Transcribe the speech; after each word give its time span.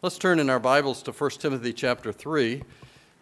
Let's 0.00 0.16
turn 0.16 0.38
in 0.38 0.48
our 0.48 0.60
Bibles 0.60 1.02
to 1.02 1.10
1 1.10 1.30
Timothy 1.40 1.72
chapter 1.72 2.12
3. 2.12 2.62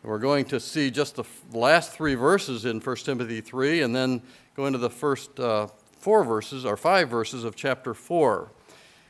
We're 0.02 0.19
going 0.19 0.44
to 0.46 0.61
see 0.61 0.91
just 0.91 1.17
the 1.17 1.25
last 1.50 1.95
three 1.95 2.14
verses 2.14 2.67
in 2.67 2.80
1 2.80 2.96
Timothy 2.96 3.41
3 3.41 3.80
and 3.80 3.96
then 3.96 4.21
go 4.54 4.67
into 4.67 4.79
the 4.79 4.91
first 4.91 5.41
uh, 5.41 5.69
four 5.99 6.23
verses, 6.23 6.67
or 6.67 6.77
five 6.77 7.09
verses 7.09 7.45
of 7.45 7.57
chapter 7.57 7.95
4. 7.95 8.53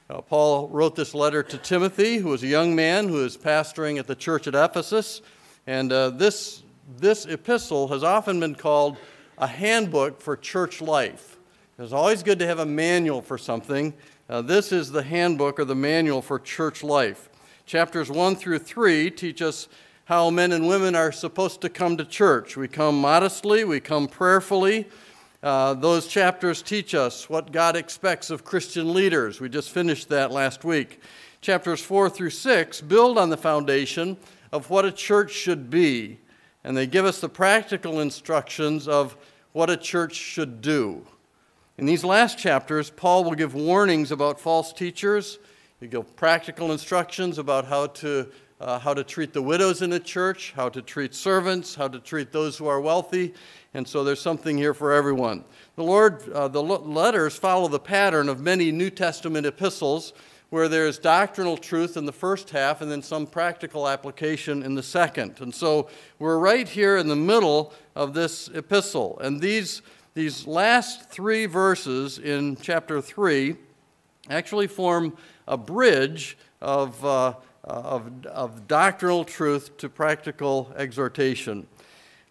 Uh, 0.08 0.20
Paul 0.20 0.68
wrote 0.68 0.94
this 0.94 1.12
letter 1.12 1.42
to 1.42 1.58
Timothy, 1.58 2.18
who 2.18 2.28
was 2.28 2.44
a 2.44 2.46
young 2.46 2.76
man 2.76 3.08
who 3.08 3.24
is 3.24 3.36
pastoring 3.36 3.98
at 3.98 4.06
the 4.06 4.14
church 4.14 4.46
at 4.46 4.54
Ephesus. 4.54 5.20
And 5.66 5.90
uh, 5.90 6.10
this, 6.10 6.62
this 6.98 7.26
epistle 7.26 7.88
has 7.88 8.04
often 8.04 8.38
been 8.38 8.54
called 8.54 8.96
a 9.38 9.48
handbook 9.48 10.20
for 10.20 10.36
church 10.36 10.80
life. 10.80 11.36
It's 11.80 11.92
always 11.92 12.22
good 12.22 12.38
to 12.38 12.46
have 12.46 12.60
a 12.60 12.64
manual 12.64 13.22
for 13.22 13.36
something. 13.36 13.92
Uh, 14.30 14.40
this 14.42 14.70
is 14.70 14.92
the 14.92 15.02
handbook 15.02 15.58
or 15.58 15.64
the 15.64 15.74
manual 15.74 16.22
for 16.22 16.38
church 16.38 16.84
life. 16.84 17.28
Chapters 17.66 18.08
1 18.08 18.36
through 18.36 18.60
3 18.60 19.10
teach 19.10 19.42
us 19.42 19.66
how 20.04 20.30
men 20.30 20.52
and 20.52 20.68
women 20.68 20.94
are 20.94 21.10
supposed 21.10 21.60
to 21.62 21.68
come 21.68 21.96
to 21.96 22.04
church. 22.04 22.56
We 22.56 22.68
come 22.68 23.00
modestly, 23.00 23.64
we 23.64 23.80
come 23.80 24.06
prayerfully. 24.06 24.86
Uh, 25.42 25.74
those 25.74 26.06
chapters 26.06 26.62
teach 26.62 26.94
us 26.94 27.28
what 27.28 27.50
God 27.50 27.74
expects 27.74 28.30
of 28.30 28.44
Christian 28.44 28.94
leaders. 28.94 29.40
We 29.40 29.48
just 29.48 29.70
finished 29.70 30.08
that 30.10 30.30
last 30.30 30.62
week. 30.62 31.00
Chapters 31.40 31.80
4 31.80 32.08
through 32.08 32.30
6 32.30 32.82
build 32.82 33.18
on 33.18 33.30
the 33.30 33.36
foundation 33.36 34.16
of 34.52 34.70
what 34.70 34.84
a 34.84 34.92
church 34.92 35.32
should 35.32 35.68
be, 35.68 36.20
and 36.62 36.76
they 36.76 36.86
give 36.86 37.04
us 37.04 37.20
the 37.20 37.28
practical 37.28 37.98
instructions 37.98 38.86
of 38.86 39.16
what 39.50 39.70
a 39.70 39.76
church 39.76 40.14
should 40.14 40.60
do. 40.60 41.04
In 41.78 41.86
these 41.86 42.04
last 42.04 42.38
chapters, 42.38 42.90
Paul 42.90 43.24
will 43.24 43.34
give 43.34 43.56
warnings 43.56 44.12
about 44.12 44.38
false 44.38 44.72
teachers. 44.72 45.40
He 45.80 45.86
give 45.86 46.16
practical 46.16 46.72
instructions 46.72 47.38
about 47.38 47.66
how 47.66 47.88
to 47.88 48.28
uh, 48.60 48.78
how 48.78 48.94
to 48.94 49.04
treat 49.04 49.32
the 49.32 49.42
widows 49.42 49.82
in 49.82 49.90
the 49.90 50.00
church, 50.00 50.52
how 50.56 50.68
to 50.70 50.80
treat 50.80 51.14
servants, 51.14 51.74
how 51.74 51.88
to 51.88 51.98
treat 51.98 52.32
those 52.32 52.56
who 52.56 52.66
are 52.66 52.80
wealthy. 52.80 53.34
And 53.74 53.86
so 53.86 54.02
there's 54.02 54.20
something 54.20 54.56
here 54.56 54.72
for 54.72 54.92
everyone. 54.92 55.44
The 55.74 55.84
Lord, 55.84 56.26
uh, 56.30 56.48
the 56.48 56.62
letters 56.62 57.36
follow 57.36 57.68
the 57.68 57.78
pattern 57.78 58.30
of 58.30 58.40
many 58.40 58.72
New 58.72 58.88
Testament 58.88 59.46
epistles 59.46 60.14
where 60.48 60.68
there's 60.68 60.98
doctrinal 60.98 61.56
truth 61.56 61.96
in 61.96 62.06
the 62.06 62.12
first 62.12 62.50
half 62.50 62.80
and 62.80 62.90
then 62.90 63.02
some 63.02 63.26
practical 63.26 63.88
application 63.88 64.62
in 64.62 64.74
the 64.74 64.82
second. 64.82 65.40
And 65.40 65.54
so 65.54 65.90
we're 66.18 66.38
right 66.38 66.68
here 66.68 66.96
in 66.96 67.08
the 67.08 67.16
middle 67.16 67.74
of 67.94 68.14
this 68.14 68.48
epistle. 68.54 69.18
And 69.18 69.40
these, 69.40 69.82
these 70.14 70.46
last 70.46 71.10
three 71.10 71.46
verses 71.46 72.18
in 72.18 72.56
chapter 72.56 73.02
3 73.02 73.56
actually 74.30 74.66
form 74.66 75.16
a 75.46 75.56
bridge 75.56 76.36
of. 76.60 77.04
Uh, 77.04 77.34
of, 77.66 78.24
of 78.26 78.68
doctrinal 78.68 79.24
truth 79.24 79.76
to 79.78 79.88
practical 79.88 80.72
exhortation. 80.76 81.66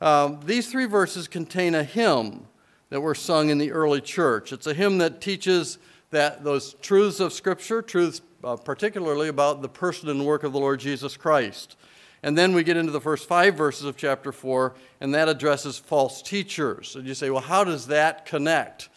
Um, 0.02 0.40
these 0.46 0.72
three 0.72 0.86
verses 0.86 1.28
contain 1.28 1.76
a 1.76 1.84
hymn 1.84 2.48
that 2.90 3.02
were 3.02 3.16
sung 3.16 3.50
in 3.50 3.58
the 3.58 3.72
early 3.72 4.02
church. 4.02 4.54
It's 4.54 4.68
a 4.68 4.74
hymn 4.74 5.00
that 5.00 5.20
teaches 5.20 5.78
that 6.12 6.44
those 6.44 6.76
truths 6.76 7.20
of 7.20 7.34
Scripture, 7.34 7.82
truths 7.82 8.22
uh, 8.44 8.56
particularly 8.56 9.28
about 9.28 9.62
the 9.62 9.70
person 9.70 10.08
and 10.08 10.26
work 10.26 10.44
of 10.44 10.54
the 10.54 10.60
Lord 10.60 10.80
Jesus 10.80 11.18
Christ. 11.18 11.76
And 12.24 12.38
then 12.38 12.54
we 12.54 12.64
get 12.64 12.78
into 12.78 12.92
the 12.92 13.02
first 13.02 13.28
five 13.28 13.56
verses 13.56 13.86
of 13.86 13.98
chapter 13.98 14.32
4, 14.32 14.74
and 15.02 15.14
that 15.14 15.30
addresses 15.30 15.78
false 15.78 16.22
teachers. 16.22 16.96
And 16.96 17.06
you 17.06 17.14
say, 17.14 17.30
well, 17.30 17.42
how 17.42 17.64
does 17.64 17.88
that 17.88 18.26
connect? 18.26 18.90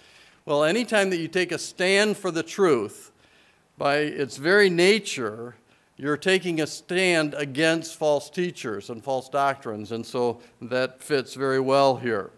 Well, 0.44 0.64
anytime 0.64 1.10
that 1.10 1.18
you 1.18 1.28
take 1.28 1.52
a 1.52 1.58
stand 1.58 2.16
for 2.16 2.30
the 2.30 2.42
truth, 2.42 3.10
by 3.78 3.98
its 3.98 4.36
very 4.36 4.68
nature, 4.68 5.54
you're 5.96 6.16
taking 6.16 6.60
a 6.60 6.66
stand 6.66 7.34
against 7.34 7.96
false 7.96 8.28
teachers 8.28 8.90
and 8.90 9.02
false 9.02 9.28
doctrines, 9.28 9.92
and 9.92 10.04
so 10.04 10.40
that 10.60 11.00
fits 11.02 11.34
very 11.34 11.60
well 11.60 11.96
here. 11.96 12.30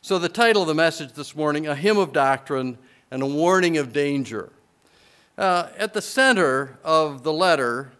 So, 0.00 0.18
the 0.18 0.28
title 0.28 0.62
of 0.62 0.68
the 0.68 0.74
message 0.74 1.12
this 1.12 1.36
morning 1.36 1.66
A 1.66 1.74
Hymn 1.74 1.98
of 1.98 2.12
Doctrine 2.12 2.78
and 3.10 3.22
a 3.22 3.26
Warning 3.26 3.76
of 3.76 3.92
Danger. 3.92 4.50
Uh, 5.36 5.68
at 5.76 5.92
the 5.92 6.00
center 6.00 6.78
of 6.82 7.22
the 7.22 7.32
letter, 7.32 7.92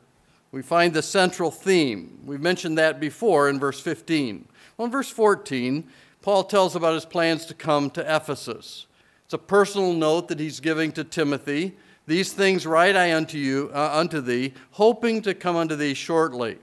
we 0.53 0.62
find 0.62 0.94
the 0.94 1.03
central 1.03 1.50
theme. 1.50 2.20
We've 2.25 2.41
mentioned 2.41 2.78
that 2.78 2.99
before 2.99 3.50
in 3.50 3.59
verse 3.59 3.78
15. 3.81 4.49
Well, 4.76 4.87
in 4.87 4.93
verse 4.93 5.10
14, 5.10 5.84
Paul 6.22 6.44
tells 6.44 6.75
about 6.75 6.94
his 6.94 7.04
plans 7.04 7.44
to 7.47 7.54
come 7.54 7.91
to 7.91 8.00
Ephesus. 8.00 8.87
It's 9.26 9.34
a 9.34 9.38
personal 9.38 9.93
note 9.93 10.28
that 10.28 10.41
he's 10.41 10.60
giving 10.60 10.93
to 10.93 11.04
Timothy 11.04 11.76
these 12.06 12.33
things 12.33 12.67
write 12.67 12.97
I 12.97 13.15
unto 13.15 13.37
you, 13.37 13.71
uh, 13.75 13.91
unto 13.93 14.21
thee, 14.21 14.55
hoping 14.72 15.22
to 15.22 15.34
come 15.34 15.56
unto 15.56 15.75
thee 15.75 15.94
shortly. 15.94 16.59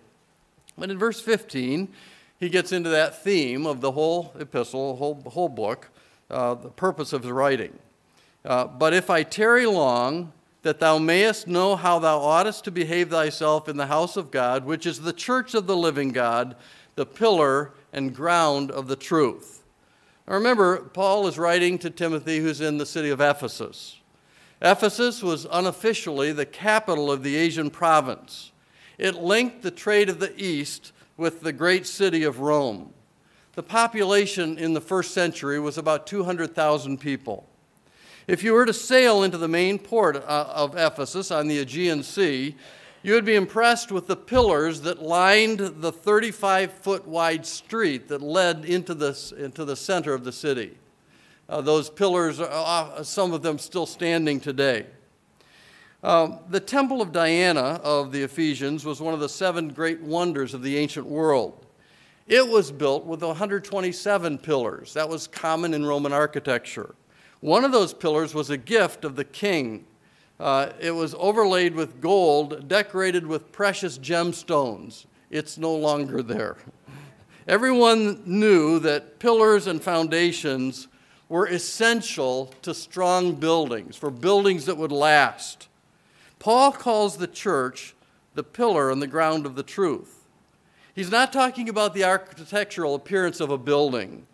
But 0.77 0.89
in 0.89 0.97
verse 0.97 1.19
15, 1.19 1.89
he 2.39 2.49
gets 2.49 2.71
into 2.71 2.89
that 2.89 3.23
theme 3.23 3.65
of 3.65 3.81
the 3.81 3.91
whole 3.91 4.33
epistle, 4.39 4.95
whole, 4.95 5.21
whole 5.27 5.49
book, 5.49 5.89
uh, 6.29 6.55
the 6.55 6.69
purpose 6.69 7.13
of 7.13 7.23
his 7.23 7.31
writing. 7.31 7.77
Uh, 8.45 8.65
but 8.65 8.93
if 8.93 9.09
I 9.09 9.23
tarry 9.23 9.65
long, 9.65 10.31
that 10.63 10.79
thou 10.79 10.97
mayest 10.97 11.47
know 11.47 11.75
how 11.75 11.99
thou 11.99 12.19
oughtest 12.19 12.63
to 12.63 12.71
behave 12.71 13.09
thyself 13.09 13.67
in 13.67 13.77
the 13.77 13.87
house 13.87 14.15
of 14.15 14.31
God, 14.31 14.63
which 14.65 14.85
is 14.85 15.01
the 15.01 15.13
church 15.13 15.53
of 15.53 15.67
the 15.67 15.75
living 15.75 16.09
God, 16.09 16.55
the 16.95 17.05
pillar 17.05 17.71
and 17.91 18.15
ground 18.15 18.71
of 18.71 18.87
the 18.87 18.95
truth. 18.95 19.63
Now 20.27 20.35
remember, 20.35 20.77
Paul 20.77 21.27
is 21.27 21.37
writing 21.37 21.77
to 21.79 21.89
Timothy, 21.89 22.39
who's 22.39 22.61
in 22.61 22.77
the 22.77 22.85
city 22.85 23.09
of 23.09 23.19
Ephesus. 23.19 23.99
Ephesus 24.63 25.21
was 25.21 25.45
unofficially 25.51 26.31
the 26.31 26.45
capital 26.45 27.11
of 27.11 27.21
the 27.21 27.35
Asian 27.35 27.69
province. 27.69 28.53
It 28.97 29.15
linked 29.15 29.61
the 29.61 29.71
trade 29.71 30.07
of 30.07 30.19
the 30.19 30.33
East 30.41 30.93
with 31.17 31.41
the 31.41 31.51
great 31.51 31.85
city 31.85 32.23
of 32.23 32.39
Rome. 32.39 32.93
The 33.55 33.63
population 33.63 34.57
in 34.57 34.73
the 34.73 34.81
first 34.81 35.13
century 35.13 35.59
was 35.59 35.77
about 35.77 36.07
200,000 36.07 36.97
people. 36.97 37.47
If 38.25 38.41
you 38.41 38.53
were 38.53 38.65
to 38.65 38.73
sail 38.73 39.21
into 39.21 39.37
the 39.37 39.49
main 39.49 39.77
port 39.77 40.15
uh, 40.15 40.45
of 40.55 40.77
Ephesus 40.77 41.29
on 41.29 41.49
the 41.49 41.59
Aegean 41.59 42.01
Sea, 42.01 42.55
you 43.03 43.13
would 43.13 43.25
be 43.25 43.35
impressed 43.35 43.91
with 43.91 44.07
the 44.07 44.15
pillars 44.15 44.79
that 44.81 45.01
lined 45.01 45.59
the 45.59 45.91
35 45.91 46.71
foot 46.71 47.05
wide 47.05 47.45
street 47.45 48.07
that 48.07 48.21
led 48.21 48.63
into 48.63 48.93
the, 48.93 49.33
into 49.37 49.65
the 49.65 49.75
center 49.75 50.13
of 50.13 50.23
the 50.23 50.31
city. 50.31 50.77
Uh, 51.49 51.61
those 51.61 51.89
pillars, 51.89 52.39
uh, 52.39 53.03
some 53.03 53.33
of 53.33 53.41
them 53.41 53.59
still 53.59 53.85
standing 53.85 54.39
today. 54.39 54.85
Um, 56.03 56.39
the 56.49 56.59
Temple 56.59 57.01
of 57.01 57.11
Diana 57.11 57.79
of 57.83 58.11
the 58.11 58.23
Ephesians 58.23 58.85
was 58.85 59.01
one 59.01 59.13
of 59.13 59.19
the 59.19 59.29
seven 59.29 59.69
great 59.69 60.01
wonders 60.01 60.53
of 60.53 60.61
the 60.61 60.77
ancient 60.77 61.05
world. 61.05 61.65
It 62.27 62.47
was 62.47 62.71
built 62.71 63.05
with 63.05 63.21
127 63.21 64.37
pillars. 64.37 64.93
That 64.93 65.09
was 65.09 65.27
common 65.27 65.73
in 65.73 65.85
Roman 65.85 66.13
architecture. 66.13 66.95
One 67.41 67.65
of 67.65 67.73
those 67.73 67.93
pillars 67.93 68.33
was 68.33 68.49
a 68.49 68.57
gift 68.57 69.03
of 69.03 69.17
the 69.17 69.25
king. 69.25 69.85
Uh, 70.39 70.69
it 70.79 70.91
was 70.91 71.13
overlaid 71.17 71.75
with 71.75 71.99
gold, 71.99 72.67
decorated 72.69 73.27
with 73.27 73.51
precious 73.51 73.97
gemstones. 73.97 75.05
It's 75.29 75.57
no 75.57 75.75
longer 75.75 76.21
there. 76.21 76.57
Everyone 77.47 78.23
knew 78.25 78.79
that 78.79 79.19
pillars 79.19 79.67
and 79.67 79.81
foundations 79.81 80.87
were 81.29 81.45
essential 81.45 82.53
to 82.61 82.73
strong 82.73 83.35
buildings, 83.35 83.95
for 83.95 84.09
buildings 84.09 84.65
that 84.65 84.77
would 84.77 84.91
last. 84.91 85.67
Paul 86.39 86.71
calls 86.71 87.17
the 87.17 87.27
church 87.27 87.95
the 88.35 88.43
pillar 88.43 88.91
and 88.91 89.01
the 89.01 89.07
ground 89.07 89.45
of 89.45 89.55
the 89.55 89.63
truth. 89.63 90.25
He's 90.93 91.11
not 91.11 91.33
talking 91.33 91.69
about 91.69 91.93
the 91.93 92.03
architectural 92.03 92.95
appearance 92.95 93.39
of 93.39 93.49
a 93.49 93.57
building. 93.57 94.27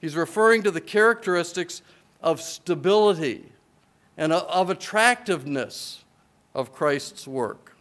He's 0.00 0.16
referring 0.16 0.62
to 0.64 0.70
the 0.70 0.80
characteristics 0.80 1.82
of 2.20 2.40
stability 2.40 3.52
and 4.16 4.32
of 4.32 4.70
attractiveness 4.70 6.04
of 6.54 6.72
Christ's 6.72 7.26
work. 7.28 7.76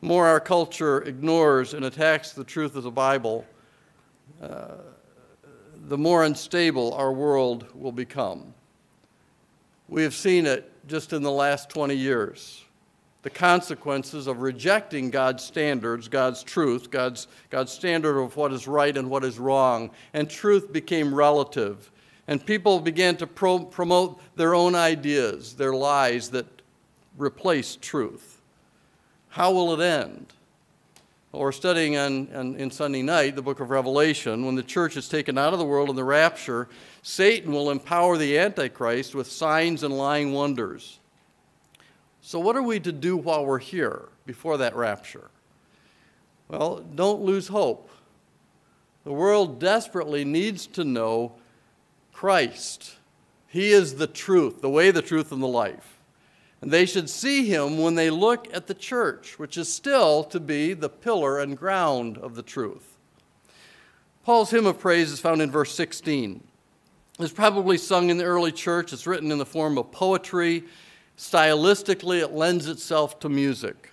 The 0.00 0.06
more 0.06 0.26
our 0.26 0.40
culture 0.40 1.02
ignores 1.02 1.74
and 1.74 1.84
attacks 1.84 2.32
the 2.32 2.44
truth 2.44 2.74
of 2.74 2.82
the 2.82 2.90
Bible, 2.90 3.46
uh, 4.42 4.76
the 5.88 5.98
more 5.98 6.24
unstable 6.24 6.94
our 6.94 7.12
world 7.12 7.66
will 7.74 7.92
become. 7.92 8.54
We 9.88 10.02
have 10.02 10.14
seen 10.14 10.46
it 10.46 10.70
just 10.86 11.12
in 11.12 11.22
the 11.22 11.30
last 11.30 11.68
20 11.70 11.94
years. 11.94 12.64
The 13.22 13.30
consequences 13.30 14.26
of 14.26 14.40
rejecting 14.40 15.10
God's 15.10 15.44
standards, 15.44 16.08
God's 16.08 16.42
truth, 16.42 16.90
God's, 16.90 17.28
God's 17.50 17.72
standard 17.72 18.18
of 18.18 18.36
what 18.36 18.52
is 18.52 18.66
right 18.66 18.96
and 18.96 19.08
what 19.10 19.24
is 19.24 19.38
wrong, 19.38 19.90
and 20.12 20.28
truth 20.28 20.72
became 20.72 21.14
relative. 21.14 21.90
And 22.26 22.44
people 22.44 22.80
began 22.80 23.16
to 23.16 23.26
pro- 23.26 23.64
promote 23.64 24.20
their 24.36 24.54
own 24.54 24.74
ideas, 24.74 25.54
their 25.54 25.74
lies 25.74 26.30
that 26.30 26.46
replaced 27.16 27.82
truth. 27.82 28.40
How 29.28 29.52
will 29.52 29.80
it 29.80 29.84
end? 29.84 30.32
We're 31.34 31.50
studying 31.52 31.96
on, 31.96 32.28
on, 32.34 32.56
in 32.56 32.70
Sunday 32.70 33.00
night 33.00 33.36
the 33.36 33.42
book 33.42 33.60
of 33.60 33.70
Revelation. 33.70 34.44
When 34.44 34.54
the 34.54 34.62
church 34.62 34.98
is 34.98 35.08
taken 35.08 35.38
out 35.38 35.54
of 35.54 35.58
the 35.58 35.64
world 35.64 35.88
in 35.88 35.96
the 35.96 36.04
rapture, 36.04 36.68
Satan 37.00 37.52
will 37.52 37.70
empower 37.70 38.18
the 38.18 38.38
Antichrist 38.38 39.14
with 39.14 39.30
signs 39.30 39.82
and 39.82 39.96
lying 39.96 40.34
wonders. 40.34 40.98
So, 42.20 42.38
what 42.38 42.54
are 42.54 42.62
we 42.62 42.80
to 42.80 42.92
do 42.92 43.16
while 43.16 43.46
we're 43.46 43.58
here 43.58 44.10
before 44.26 44.58
that 44.58 44.76
rapture? 44.76 45.30
Well, 46.48 46.84
don't 46.94 47.22
lose 47.22 47.48
hope. 47.48 47.88
The 49.04 49.12
world 49.12 49.58
desperately 49.58 50.26
needs 50.26 50.66
to 50.68 50.84
know 50.84 51.32
Christ. 52.12 52.96
He 53.48 53.72
is 53.72 53.94
the 53.94 54.06
truth, 54.06 54.60
the 54.60 54.68
way, 54.68 54.90
the 54.90 55.00
truth, 55.00 55.32
and 55.32 55.42
the 55.42 55.48
life. 55.48 55.96
They 56.62 56.86
should 56.86 57.10
see 57.10 57.46
him 57.46 57.78
when 57.78 57.96
they 57.96 58.08
look 58.08 58.46
at 58.54 58.68
the 58.68 58.74
church, 58.74 59.36
which 59.38 59.58
is 59.58 59.72
still 59.72 60.22
to 60.24 60.38
be 60.38 60.74
the 60.74 60.88
pillar 60.88 61.40
and 61.40 61.58
ground 61.58 62.18
of 62.18 62.36
the 62.36 62.42
truth. 62.42 62.96
Paul's 64.24 64.50
hymn 64.50 64.66
of 64.66 64.78
praise 64.78 65.10
is 65.10 65.18
found 65.18 65.42
in 65.42 65.50
verse 65.50 65.74
16. 65.74 66.42
It's 67.18 67.32
probably 67.32 67.76
sung 67.76 68.10
in 68.10 68.16
the 68.16 68.24
early 68.24 68.52
church. 68.52 68.92
It's 68.92 69.08
written 69.08 69.32
in 69.32 69.38
the 69.38 69.46
form 69.46 69.76
of 69.76 69.90
poetry. 69.90 70.64
Stylistically, 71.18 72.20
it 72.20 72.32
lends 72.32 72.68
itself 72.68 73.18
to 73.20 73.28
music. 73.28 73.90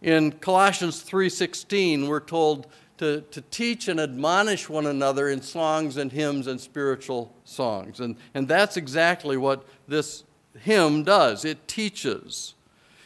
In 0.00 0.32
Colossians 0.32 1.02
3:16, 1.02 2.06
we're 2.06 2.20
told 2.20 2.68
to, 2.98 3.22
to 3.32 3.40
teach 3.40 3.88
and 3.88 3.98
admonish 3.98 4.68
one 4.68 4.86
another 4.86 5.28
in 5.28 5.42
songs 5.42 5.96
and 5.96 6.12
hymns 6.12 6.46
and 6.46 6.60
spiritual 6.60 7.34
songs. 7.44 7.98
And, 7.98 8.16
and 8.34 8.46
that's 8.46 8.76
exactly 8.76 9.36
what 9.36 9.66
this 9.88 10.24
hymn 10.58 11.04
does 11.04 11.44
it 11.44 11.68
teaches. 11.68 12.54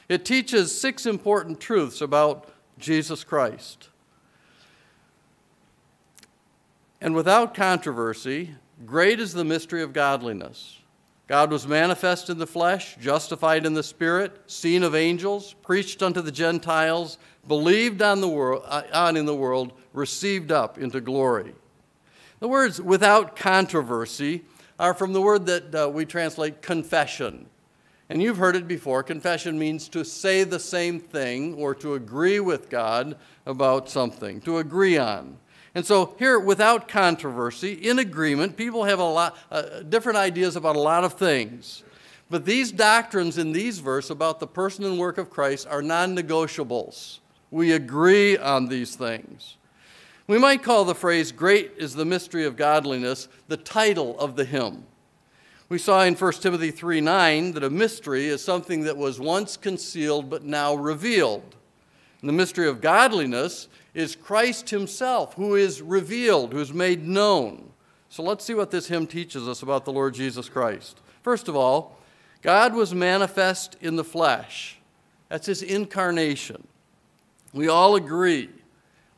It 0.09 0.25
teaches 0.25 0.79
six 0.79 1.07
important 1.07 1.61
truths 1.61 2.01
about 2.01 2.49
Jesus 2.79 3.25
Christ. 3.25 3.89
And 7.01 7.15
without 7.15 7.55
controversy, 7.55 8.55
great 8.87 9.21
is 9.21 9.33
the 9.33 9.45
mystery 9.45 9.83
of 9.83 9.93
godliness. 9.93 10.79
God 11.27 11.51
was 11.51 11.67
manifest 11.67 12.29
in 12.29 12.39
the 12.39 12.47
flesh, 12.47 12.97
justified 13.01 13.65
in 13.65 13.73
the 13.73 13.83
spirit, 13.83 14.43
seen 14.47 14.83
of 14.83 14.95
angels, 14.95 15.55
preached 15.63 16.03
unto 16.03 16.21
the 16.21 16.33
Gentiles, 16.33 17.17
believed 17.49 18.03
on, 18.03 18.21
the 18.21 18.29
world, 18.29 18.63
uh, 18.67 18.83
on 18.93 19.17
in 19.17 19.25
the 19.25 19.35
world, 19.35 19.73
received 19.95 20.53
up 20.53 20.77
into 20.77 21.01
glory. 21.01 21.55
The 22.41 22.49
words 22.49 22.81
without 22.81 23.37
controversy 23.37 24.45
are 24.79 24.95
from 24.95 25.13
the 25.13 25.21
word 25.21 25.47
that 25.47 25.75
uh, 25.75 25.89
we 25.89 26.05
translate 26.05 26.63
confession. 26.63 27.47
And 28.09 28.23
you've 28.23 28.37
heard 28.37 28.57
it 28.57 28.69
before. 28.69 29.03
Confession 29.03 29.59
means 29.59 29.89
to 29.89 30.05
say 30.05 30.45
the 30.45 30.61
same 30.61 31.01
thing 31.01 31.55
or 31.55 31.75
to 31.77 31.95
agree 31.95 32.39
with 32.39 32.69
God 32.69 33.17
about 33.47 33.89
something, 33.89 34.41
to 34.43 34.59
agree 34.59 34.99
on. 34.99 35.39
And 35.75 35.85
so 35.85 36.15
here, 36.19 36.39
without 36.39 36.87
controversy, 36.87 37.73
in 37.73 37.99
agreement, 37.99 38.57
people 38.57 38.85
have 38.85 39.01
a 39.01 39.05
lot 39.05 39.37
uh, 39.51 39.81
different 39.81 40.19
ideas 40.19 40.55
about 40.55 40.77
a 40.77 40.81
lot 40.81 41.03
of 41.03 41.15
things. 41.15 41.83
But 42.31 42.45
these 42.45 42.71
doctrines 42.71 43.39
in 43.39 43.53
these 43.53 43.81
verses 43.81 44.11
about 44.11 44.39
the 44.39 44.47
person 44.47 44.85
and 44.85 44.99
work 44.99 45.19
of 45.19 45.31
Christ 45.31 45.67
are 45.67 45.83
non-negotiables. 45.83 47.19
We 47.51 47.73
agree 47.73 48.37
on 48.37 48.69
these 48.69 48.97
things. 48.97 49.57
We 50.27 50.39
might 50.39 50.63
call 50.63 50.85
the 50.85 50.95
phrase, 50.95 51.33
Great 51.33 51.73
is 51.77 51.95
the 51.95 52.07
mystery 52.07 52.47
of 52.47 52.57
godliness, 52.57 53.29
the 53.49 53.59
title 53.59 54.19
of 54.19 54.37
the 54.37 54.45
hymn. 54.45 54.87
We 55.69 55.79
saw 55.79 56.03
in 56.03 56.15
1 56.15 56.33
Timothy 56.35 56.71
3 56.71 57.01
9 57.01 57.53
that 57.53 57.65
a 57.65 57.71
mystery 57.71 58.27
is 58.27 58.43
something 58.43 58.85
that 58.85 58.97
was 58.97 59.21
once 59.21 59.57
concealed 59.57 60.31
but 60.31 60.45
now 60.45 60.75
revealed. 60.75 61.57
And 62.21 62.29
the 62.29 62.35
mystery 62.35 62.69
of 62.69 62.81
godliness 62.81 63.69
is 63.93 64.17
Christ 64.17 64.71
Himself, 64.71 65.35
who 65.35 65.57
is 65.57 65.83
revealed, 65.83 66.53
who 66.53 66.61
is 66.61 66.73
made 66.73 67.07
known. 67.07 67.71
So 68.09 68.23
let's 68.23 68.45
see 68.45 68.55
what 68.55 68.71
this 68.71 68.87
hymn 68.87 69.07
teaches 69.07 69.47
us 69.47 69.63
about 69.63 69.85
the 69.85 69.93
Lord 69.93 70.15
Jesus 70.15 70.49
Christ. 70.49 71.01
First 71.23 71.49
of 71.49 71.57
all, 71.57 71.99
God 72.41 72.75
was 72.75 72.95
manifest 72.95 73.77
in 73.81 73.97
the 73.97 74.05
flesh. 74.05 74.79
That's 75.29 75.47
His 75.47 75.63
incarnation. 75.63 76.67
We 77.53 77.69
all 77.69 77.97
agree. 77.97 78.51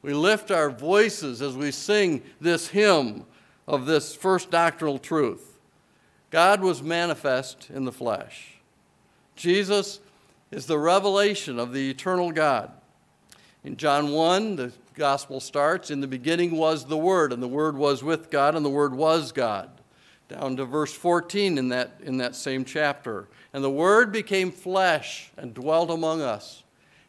We 0.07 0.15
lift 0.15 0.53
our 0.53 0.71
voices 0.71 1.43
as 1.43 1.57
we 1.57 1.73
sing 1.73 2.23
this 2.41 2.69
hymn 2.69 3.27
of 3.67 3.87
this 3.87 4.15
first 4.15 4.53
doctrinal 4.53 5.01
truth. 5.01 5.59
God 6.31 6.61
was 6.61 6.81
manifest 6.81 7.71
in 7.71 7.85
the 7.85 7.91
flesh. 7.91 8.61
Jesus 9.35 9.99
is 10.53 10.67
the 10.67 10.79
revelation 10.79 11.59
of 11.59 11.73
the 11.73 11.91
eternal 11.91 12.31
God. 12.31 12.71
In 13.65 13.77
John 13.77 14.13
1, 14.13 14.55
the 14.55 14.73
gospel 14.95 15.41
starts 15.41 15.91
In 15.91 16.01
the 16.01 16.07
beginning 16.07 16.53
was 16.53 16.85
the 16.85 16.97
Word, 16.97 17.33
and 17.33 17.43
the 17.43 17.49
Word 17.49 17.77
was 17.77 18.05
with 18.05 18.31
God, 18.31 18.55
and 18.55 18.65
the 18.65 18.71
Word 18.71 18.95
was 18.95 19.33
God. 19.33 19.71
Down 20.29 20.57
to 20.59 20.67
verse 20.67 20.95
14 20.95 21.59
in 21.59 21.71
that, 21.71 21.99
in 22.01 22.19
that 22.19 22.37
same 22.37 22.65
chapter. 22.65 23.27
And 23.53 23.65
the 23.65 23.71
Word 23.71 24.13
became 24.13 24.53
flesh 24.53 25.33
and 25.37 25.53
dwelt 25.53 25.91
among 25.91 26.23
us. 26.23 26.63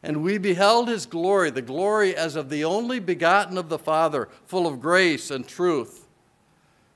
And 0.03 0.23
we 0.23 0.37
beheld 0.37 0.87
his 0.87 1.05
glory, 1.05 1.49
the 1.49 1.61
glory 1.61 2.15
as 2.15 2.35
of 2.35 2.49
the 2.49 2.63
only 2.63 2.99
begotten 2.99 3.57
of 3.57 3.69
the 3.69 3.79
Father, 3.79 4.29
full 4.45 4.67
of 4.67 4.79
grace 4.79 5.31
and 5.31 5.47
truth. 5.47 6.07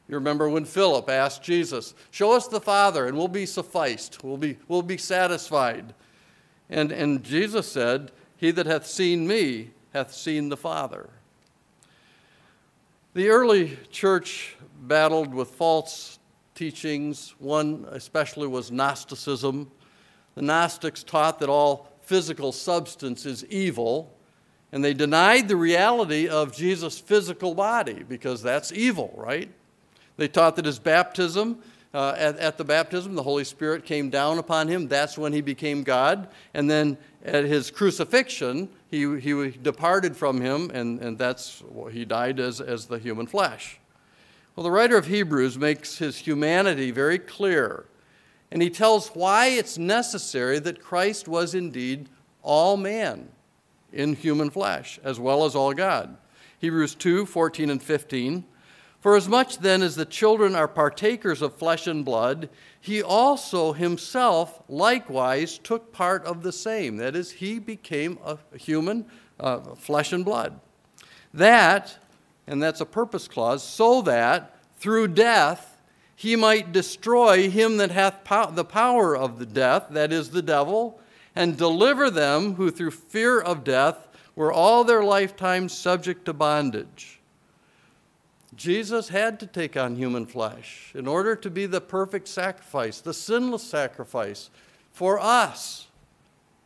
You 0.07 0.15
remember 0.15 0.50
when 0.50 0.65
Philip 0.65 1.09
asked 1.09 1.42
Jesus, 1.42 1.94
Show 2.12 2.33
us 2.33 2.48
the 2.48 2.62
Father, 2.62 3.07
and 3.07 3.18
we'll 3.18 3.27
be 3.27 3.45
sufficed, 3.45 4.24
we'll 4.24 4.38
be, 4.38 4.57
we'll 4.68 4.81
be 4.81 4.98
satisfied. 4.98 5.94
And, 6.69 6.92
and 6.92 7.24
Jesus 7.24 7.69
said, 7.69 8.12
he 8.42 8.50
that 8.50 8.65
hath 8.65 8.88
seen 8.88 9.27
me 9.27 9.69
hath 9.94 10.12
seen 10.12 10.50
the 10.50 10.57
Father. 10.57 11.09
The 13.13 13.30
early 13.30 13.77
church 13.92 14.56
battled 14.81 15.31
with 15.31 15.50
false 15.51 16.18
teachings. 16.56 17.36
One 17.38 17.86
especially 17.92 18.48
was 18.48 18.71
Gnosticism. 18.71 19.69
The 20.33 20.42
Gnostics 20.42 21.03
taught 21.03 21.38
that 21.39 21.50
all 21.50 21.91
physical 22.12 22.52
substance 22.52 23.25
is 23.25 23.46
evil, 23.46 24.13
and 24.74 24.84
they 24.84 24.94
denied 24.94 25.48
the 25.48 25.56
reality 25.56 26.28
of 26.28 26.54
Jesus' 26.54 27.00
physical 27.00 27.56
body 27.56 28.04
because 28.04 28.44
that's 28.44 28.74
evil, 28.74 29.13
right? 29.16 29.50
They 30.18 30.28
taught 30.28 30.58
that 30.58 30.66
his 30.66 30.78
baptism 30.78 31.60
uh, 31.94 32.13
at, 32.18 32.38
at, 32.38 32.58
the 32.58 32.66
baptism, 32.66 33.16
the 33.16 33.24
Holy 33.24 33.46
Spirit 33.46 33.86
came 33.86 34.10
down 34.10 34.40
upon 34.40 34.68
him. 34.68 34.90
That's 34.90 35.18
when 35.18 35.31
he 35.31 35.40
became 35.40 35.84
God. 35.84 36.28
And 36.54 36.69
then 36.69 36.98
at 37.24 37.46
his 37.46 37.72
crucifixion, 37.72 38.68
he, 38.90 39.18
he 39.22 39.52
departed 39.52 40.18
from 40.18 40.42
him, 40.42 40.69
and, 40.74 41.00
and 41.00 41.18
that's 41.18 41.62
what 41.62 41.94
he 41.94 42.04
died 42.04 42.42
as, 42.42 42.60
as 42.60 42.88
the 42.88 43.00
human 43.00 43.25
flesh. 43.25 43.80
Well, 44.58 44.66
the 44.66 44.72
writer 44.72 44.98
of 44.98 45.08
Hebrews 45.08 45.58
makes 45.58 46.00
his 46.00 46.18
humanity 46.18 46.92
very 46.92 47.19
clear, 47.19 47.86
and 48.51 48.62
he 48.62 48.69
tells 48.69 49.09
why 49.09 49.48
it's 49.48 49.77
necessary 49.77 50.59
that 50.59 50.83
Christ 50.83 51.27
was 51.27 51.56
indeed 51.56 52.09
all 52.42 52.75
man 52.75 53.30
in 53.94 54.15
human 54.15 54.50
flesh, 54.50 55.00
as 55.03 55.19
well 55.19 55.45
as 55.45 55.56
all 55.56 55.74
God. 55.74 56.17
Hebrews 56.60 56.96
2 56.96 57.25
14 57.25 57.70
and 57.70 57.81
15. 57.81 58.46
For 59.00 59.15
as 59.15 59.27
much 59.27 59.58
then 59.58 59.81
as 59.81 59.96
the 59.96 60.05
children 60.05 60.55
are 60.55 60.67
partakers 60.67 61.41
of 61.41 61.55
flesh 61.55 61.88
and 61.88 62.05
blood, 62.05 62.50
he 62.79 63.01
also 63.01 63.74
himself 63.74 64.62
likewise 64.70 65.58
took 65.58 65.91
part 65.91 66.24
of 66.24 66.43
the 66.43 66.51
same. 66.51 66.98
That 66.98 67.15
is, 67.15 67.31
he 67.31 67.58
became 67.58 68.20
a 68.24 68.38
human, 68.55 69.08
uh, 69.39 69.74
flesh 69.74 70.13
and 70.13 70.24
blood. 70.24 70.60
That, 71.34 71.98
and 72.46 72.62
that's 72.62 72.81
a 72.81 72.86
purpose 72.86 73.27
clause, 73.27 73.63
so 73.63 74.03
that 74.03 74.55
through 74.77 75.08
death 75.08 75.71
he 76.22 76.36
might 76.36 76.72
destroy 76.72 77.50
him 77.50 77.78
that 77.78 77.90
hath 77.90 78.24
pow- 78.24 78.51
the 78.51 78.63
power 78.63 79.18
of 79.18 79.40
the 79.40 79.46
death, 79.48 79.88
that 79.90 80.13
is, 80.13 80.30
the 80.30 80.44
devil, 80.44 81.00
and 81.36 81.58
deliver 81.58 82.12
them 82.12 82.54
who 82.54 82.70
through 82.70 82.92
fear 82.92 83.40
of 83.40 83.63
death 83.63 84.08
were 84.36 84.54
all 84.54 84.84
their 84.84 85.04
lifetime 85.04 85.68
subject 85.68 86.25
to 86.25 86.34
bondage. 86.34 87.20
Jesus 88.56 89.10
had 89.10 89.40
to 89.40 89.48
take 89.48 89.75
on 89.75 89.96
human 89.96 90.28
flesh 90.28 90.92
in 90.94 91.08
order 91.08 91.36
to 91.36 91.50
be 91.50 91.66
the 91.66 91.82
perfect 91.82 92.28
sacrifice, 92.28 93.01
the 93.01 93.16
sinless 93.16 93.63
sacrifice 93.63 94.51
for 94.92 95.20
us. 95.20 95.88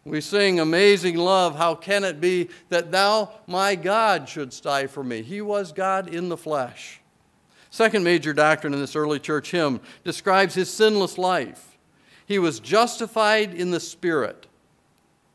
We 0.04 0.20
sing 0.20 0.60
Amazing 0.60 1.16
Love, 1.16 1.56
how 1.56 1.76
can 1.76 2.04
it 2.04 2.20
be 2.20 2.50
that 2.68 2.92
thou, 2.92 3.32
my 3.48 3.76
God, 3.76 4.28
shouldst 4.28 4.64
die 4.64 4.88
for 4.88 5.04
me? 5.06 5.22
He 5.22 5.40
was 5.40 5.72
God 5.72 6.14
in 6.14 6.28
the 6.28 6.36
flesh. 6.36 7.00
Second 7.76 8.06
major 8.06 8.32
doctrine 8.32 8.74
in 8.74 8.80
this 8.80 8.96
early 8.96 9.20
church 9.20 9.52
hymn 9.52 9.82
describes 10.06 10.56
his 10.56 10.72
sinless 10.72 11.18
life. 11.18 11.78
He 12.26 12.40
was 12.40 12.62
justified 12.62 13.54
in 13.54 13.72
the 13.72 13.82
Spirit. 13.82 14.48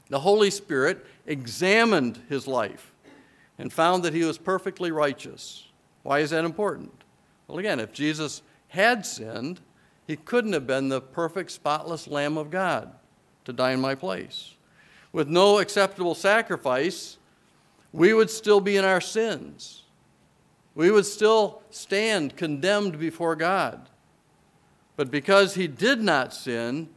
The 0.09 0.21
Holy 0.21 0.51
Spirit 0.51 1.05
examined 1.27 2.19
his 2.31 2.47
life 2.47 2.95
and 3.59 3.71
found 3.71 4.05
that 4.05 4.15
he 4.15 4.25
was 4.25 4.39
perfectly 4.39 4.91
righteous. 4.91 5.69
Why 6.03 6.21
is 6.21 6.31
that 6.31 6.47
important? 6.47 7.05
Well, 7.47 7.59
again, 7.59 7.79
if 7.79 7.93
Jesus 7.93 8.41
had 8.69 9.05
sinned, 9.05 9.61
he 10.07 10.17
couldn't 10.17 10.55
have 10.55 10.67
been 10.67 10.89
the 10.89 11.03
perfect, 11.03 11.51
spotless 11.51 12.09
Lamb 12.09 12.39
of 12.39 12.51
God 12.51 12.91
to 13.45 13.53
die 13.53 13.73
in 13.73 13.83
my 13.83 13.95
place. 13.95 14.55
With 15.13 15.29
no 15.29 15.59
acceptable 15.59 16.15
sacrifice, 16.15 17.19
we 17.93 18.15
would 18.15 18.31
still 18.31 18.63
be 18.63 18.79
in 18.79 18.85
our 18.87 19.03
sins. 19.03 19.83
We 20.81 20.91
would 20.91 21.05
still 21.05 21.61
stand 21.69 22.39
condemned 22.39 22.99
before 22.99 23.37
God. 23.37 23.91
But 24.97 25.11
because 25.11 25.55
he 25.55 25.67
did 25.67 26.01
not 26.01 26.33
sin, 26.33 26.89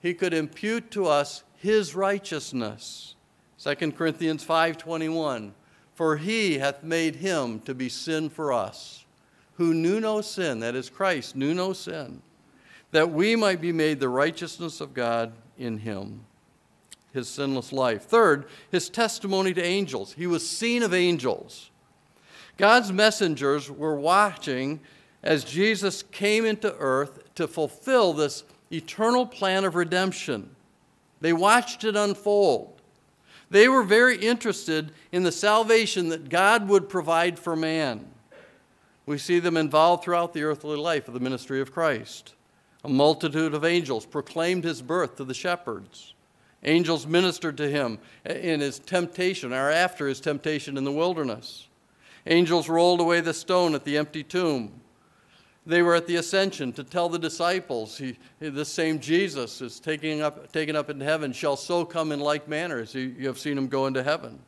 he 0.00 0.14
could 0.14 0.32
impute 0.32 0.90
to 0.92 1.04
us 1.04 1.44
his 1.54 1.94
righteousness. 1.94 3.14
2 3.58 3.92
Corinthians 3.92 4.42
5:21 4.42 5.52
For 5.92 6.16
he 6.16 6.56
hath 6.56 6.82
made 6.82 7.16
him 7.16 7.60
to 7.66 7.74
be 7.74 7.90
sin 7.90 8.30
for 8.30 8.54
us 8.54 9.04
who 9.56 9.74
knew 9.74 10.00
no 10.00 10.22
sin 10.22 10.60
that 10.60 10.74
is 10.74 10.88
Christ 10.88 11.36
knew 11.36 11.52
no 11.52 11.74
sin 11.74 12.22
that 12.92 13.10
we 13.10 13.36
might 13.36 13.60
be 13.60 13.70
made 13.70 14.00
the 14.00 14.08
righteousness 14.08 14.80
of 14.80 14.94
God 14.94 15.34
in 15.58 15.76
him 15.76 16.24
his 17.12 17.28
sinless 17.28 17.70
life. 17.70 18.04
Third, 18.04 18.46
his 18.70 18.88
testimony 18.88 19.52
to 19.52 19.62
angels. 19.62 20.14
He 20.14 20.26
was 20.26 20.48
seen 20.48 20.82
of 20.82 20.94
angels. 20.94 21.70
God's 22.56 22.92
messengers 22.92 23.70
were 23.70 23.96
watching 23.96 24.80
as 25.22 25.44
Jesus 25.44 26.02
came 26.02 26.44
into 26.44 26.74
earth 26.76 27.34
to 27.34 27.46
fulfill 27.46 28.12
this 28.12 28.44
eternal 28.72 29.26
plan 29.26 29.64
of 29.64 29.74
redemption. 29.74 30.54
They 31.20 31.32
watched 31.32 31.84
it 31.84 31.96
unfold. 31.96 32.80
They 33.50 33.68
were 33.68 33.82
very 33.82 34.16
interested 34.16 34.92
in 35.12 35.22
the 35.22 35.32
salvation 35.32 36.08
that 36.08 36.28
God 36.28 36.68
would 36.68 36.88
provide 36.88 37.38
for 37.38 37.54
man. 37.54 38.06
We 39.04 39.18
see 39.18 39.38
them 39.38 39.56
involved 39.56 40.02
throughout 40.02 40.32
the 40.32 40.42
earthly 40.42 40.76
life 40.76 41.06
of 41.06 41.14
the 41.14 41.20
ministry 41.20 41.60
of 41.60 41.72
Christ. 41.72 42.34
A 42.84 42.88
multitude 42.88 43.54
of 43.54 43.64
angels 43.64 44.04
proclaimed 44.04 44.64
his 44.64 44.82
birth 44.82 45.16
to 45.16 45.24
the 45.24 45.34
shepherds. 45.34 46.14
Angels 46.64 47.06
ministered 47.06 47.56
to 47.58 47.68
him 47.68 47.98
in 48.24 48.60
his 48.60 48.80
temptation 48.80 49.52
or 49.52 49.70
after 49.70 50.08
his 50.08 50.20
temptation 50.20 50.76
in 50.76 50.84
the 50.84 50.92
wilderness. 50.92 51.65
Angels 52.26 52.68
rolled 52.68 53.00
away 53.00 53.20
the 53.20 53.34
stone 53.34 53.74
at 53.74 53.84
the 53.84 53.96
empty 53.96 54.24
tomb. 54.24 54.80
They 55.64 55.82
were 55.82 55.94
at 55.94 56.06
the 56.06 56.16
ascension 56.16 56.72
to 56.74 56.84
tell 56.84 57.08
the 57.08 57.18
disciples, 57.18 57.98
he, 57.98 58.16
this 58.38 58.68
same 58.68 59.00
Jesus 59.00 59.60
is 59.60 59.80
taking 59.80 60.22
up, 60.22 60.52
taken 60.52 60.76
up 60.76 60.90
into 60.90 61.04
heaven, 61.04 61.32
shall 61.32 61.56
so 61.56 61.84
come 61.84 62.12
in 62.12 62.20
like 62.20 62.46
manner 62.46 62.78
as 62.78 62.94
you, 62.94 63.14
you 63.18 63.26
have 63.26 63.38
seen 63.38 63.58
him 63.58 63.66
go 63.66 63.86
into 63.86 64.02
heaven. 64.02 64.38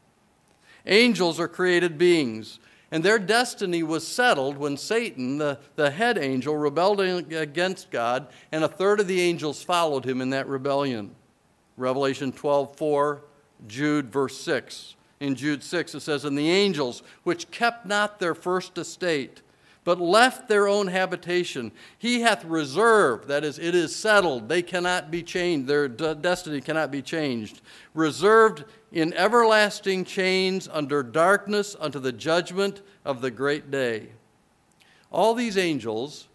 Angels 0.86 1.40
are 1.40 1.48
created 1.48 1.98
beings, 1.98 2.60
and 2.92 3.04
their 3.04 3.18
destiny 3.18 3.82
was 3.82 4.06
settled 4.06 4.56
when 4.56 4.76
Satan, 4.76 5.38
the, 5.38 5.58
the 5.74 5.90
head 5.90 6.18
angel, 6.18 6.56
rebelled 6.56 7.00
against 7.00 7.90
God, 7.90 8.28
and 8.52 8.62
a 8.62 8.68
third 8.68 9.00
of 9.00 9.08
the 9.08 9.20
angels 9.20 9.62
followed 9.62 10.04
him 10.04 10.20
in 10.20 10.30
that 10.30 10.46
rebellion. 10.46 11.14
Revelation 11.76 12.30
12 12.32 12.76
4, 12.76 13.22
Jude, 13.66 14.12
verse 14.12 14.40
6. 14.40 14.94
In 15.20 15.34
Jude 15.34 15.62
6, 15.62 15.94
it 15.94 16.00
says, 16.00 16.24
And 16.24 16.38
the 16.38 16.50
angels, 16.50 17.02
which 17.24 17.50
kept 17.50 17.86
not 17.86 18.20
their 18.20 18.34
first 18.34 18.78
estate, 18.78 19.42
but 19.84 20.00
left 20.00 20.48
their 20.48 20.68
own 20.68 20.86
habitation. 20.86 21.72
He 21.98 22.20
hath 22.20 22.44
reserved, 22.44 23.28
that 23.28 23.42
is, 23.42 23.58
it 23.58 23.74
is 23.74 23.94
settled, 23.96 24.48
they 24.48 24.62
cannot 24.62 25.10
be 25.10 25.22
changed, 25.22 25.66
their 25.66 25.88
destiny 25.88 26.60
cannot 26.60 26.90
be 26.90 27.02
changed. 27.02 27.62
Reserved 27.94 28.64
in 28.92 29.12
everlasting 29.14 30.04
chains 30.04 30.68
under 30.70 31.02
darkness 31.02 31.74
unto 31.80 31.98
the 31.98 32.12
judgment 32.12 32.82
of 33.04 33.20
the 33.20 33.30
great 33.30 33.70
day. 33.70 34.08
All 35.10 35.34
these 35.34 35.56
angels, 35.56 36.28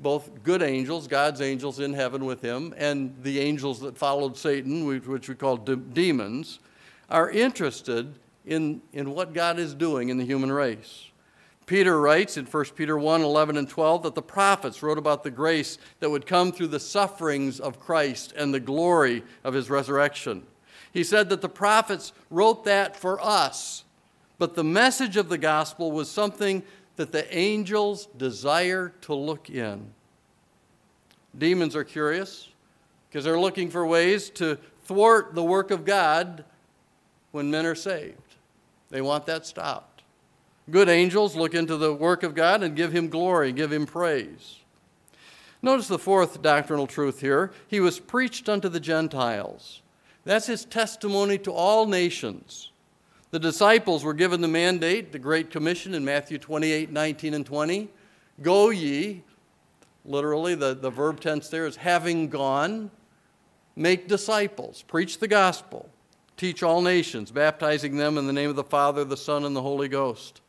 both 0.00 0.42
good 0.42 0.62
angels, 0.62 1.06
God's 1.06 1.40
angels 1.40 1.78
in 1.78 1.92
heaven 1.92 2.24
with 2.24 2.42
him, 2.42 2.74
and 2.76 3.14
the 3.22 3.38
angels 3.38 3.80
that 3.80 3.96
followed 3.96 4.36
Satan, 4.36 4.84
which 4.84 5.28
we 5.28 5.34
call 5.34 5.56
de- 5.56 5.76
demons, 5.76 6.58
are 7.10 7.30
interested 7.30 8.14
in, 8.46 8.80
in 8.92 9.10
what 9.12 9.32
God 9.32 9.58
is 9.58 9.74
doing 9.74 10.08
in 10.08 10.18
the 10.18 10.24
human 10.24 10.52
race. 10.52 11.06
Peter 11.66 12.00
writes 12.00 12.36
in 12.36 12.46
1 12.46 12.64
Peter 12.74 12.98
1 12.98 13.22
11 13.22 13.56
and 13.56 13.68
12 13.68 14.02
that 14.02 14.14
the 14.16 14.22
prophets 14.22 14.82
wrote 14.82 14.98
about 14.98 15.22
the 15.22 15.30
grace 15.30 15.78
that 16.00 16.10
would 16.10 16.26
come 16.26 16.50
through 16.50 16.66
the 16.66 16.80
sufferings 16.80 17.60
of 17.60 17.78
Christ 17.78 18.32
and 18.36 18.52
the 18.52 18.58
glory 18.58 19.22
of 19.44 19.54
his 19.54 19.70
resurrection. 19.70 20.42
He 20.92 21.04
said 21.04 21.28
that 21.28 21.42
the 21.42 21.48
prophets 21.48 22.12
wrote 22.28 22.64
that 22.64 22.96
for 22.96 23.20
us, 23.20 23.84
but 24.38 24.56
the 24.56 24.64
message 24.64 25.16
of 25.16 25.28
the 25.28 25.38
gospel 25.38 25.92
was 25.92 26.10
something 26.10 26.64
that 26.96 27.12
the 27.12 27.32
angels 27.36 28.06
desire 28.16 28.92
to 29.02 29.14
look 29.14 29.48
in. 29.48 29.92
Demons 31.38 31.76
are 31.76 31.84
curious 31.84 32.48
because 33.08 33.24
they're 33.24 33.38
looking 33.38 33.70
for 33.70 33.86
ways 33.86 34.28
to 34.30 34.58
thwart 34.86 35.36
the 35.36 35.44
work 35.44 35.70
of 35.70 35.84
God 35.84 36.44
when 37.32 37.50
men 37.50 37.66
are 37.66 37.74
saved. 37.74 38.36
They 38.90 39.00
want 39.00 39.26
that 39.26 39.46
stopped. 39.46 40.02
Good 40.70 40.88
angels 40.88 41.34
look 41.34 41.54
into 41.54 41.76
the 41.76 41.92
work 41.92 42.22
of 42.22 42.34
God 42.34 42.62
and 42.62 42.76
give 42.76 42.92
him 42.92 43.08
glory, 43.08 43.52
give 43.52 43.72
him 43.72 43.86
praise. 43.86 44.60
Notice 45.62 45.88
the 45.88 45.98
fourth 45.98 46.40
doctrinal 46.42 46.86
truth 46.86 47.20
here. 47.20 47.52
He 47.68 47.80
was 47.80 47.98
preached 47.98 48.48
unto 48.48 48.68
the 48.68 48.80
Gentiles. 48.80 49.82
That's 50.24 50.46
his 50.46 50.64
testimony 50.64 51.38
to 51.38 51.52
all 51.52 51.86
nations. 51.86 52.70
The 53.30 53.38
disciples 53.38 54.04
were 54.04 54.14
given 54.14 54.40
the 54.40 54.48
mandate, 54.48 55.12
the 55.12 55.18
Great 55.18 55.50
Commission 55.50 55.94
in 55.94 56.04
Matthew 56.04 56.38
28 56.38 56.90
19 56.90 57.34
and 57.34 57.46
20. 57.46 57.88
Go 58.42 58.70
ye, 58.70 59.22
literally, 60.04 60.54
the, 60.54 60.74
the 60.74 60.90
verb 60.90 61.20
tense 61.20 61.48
there 61.48 61.66
is 61.66 61.76
having 61.76 62.28
gone, 62.28 62.90
make 63.76 64.08
disciples, 64.08 64.82
preach 64.82 65.18
the 65.18 65.28
gospel, 65.28 65.88
teach 66.40 66.62
all 66.62 66.80
nations, 66.80 67.30
baptizing 67.30 67.98
them 67.98 68.16
in 68.16 68.26
the 68.26 68.32
name 68.32 68.48
of 68.48 68.56
the 68.56 68.64
Father, 68.64 69.04
the 69.04 69.14
Son, 69.14 69.44
and 69.44 69.54
the 69.54 69.60
Holy 69.60 69.88
Ghost. 69.88 70.40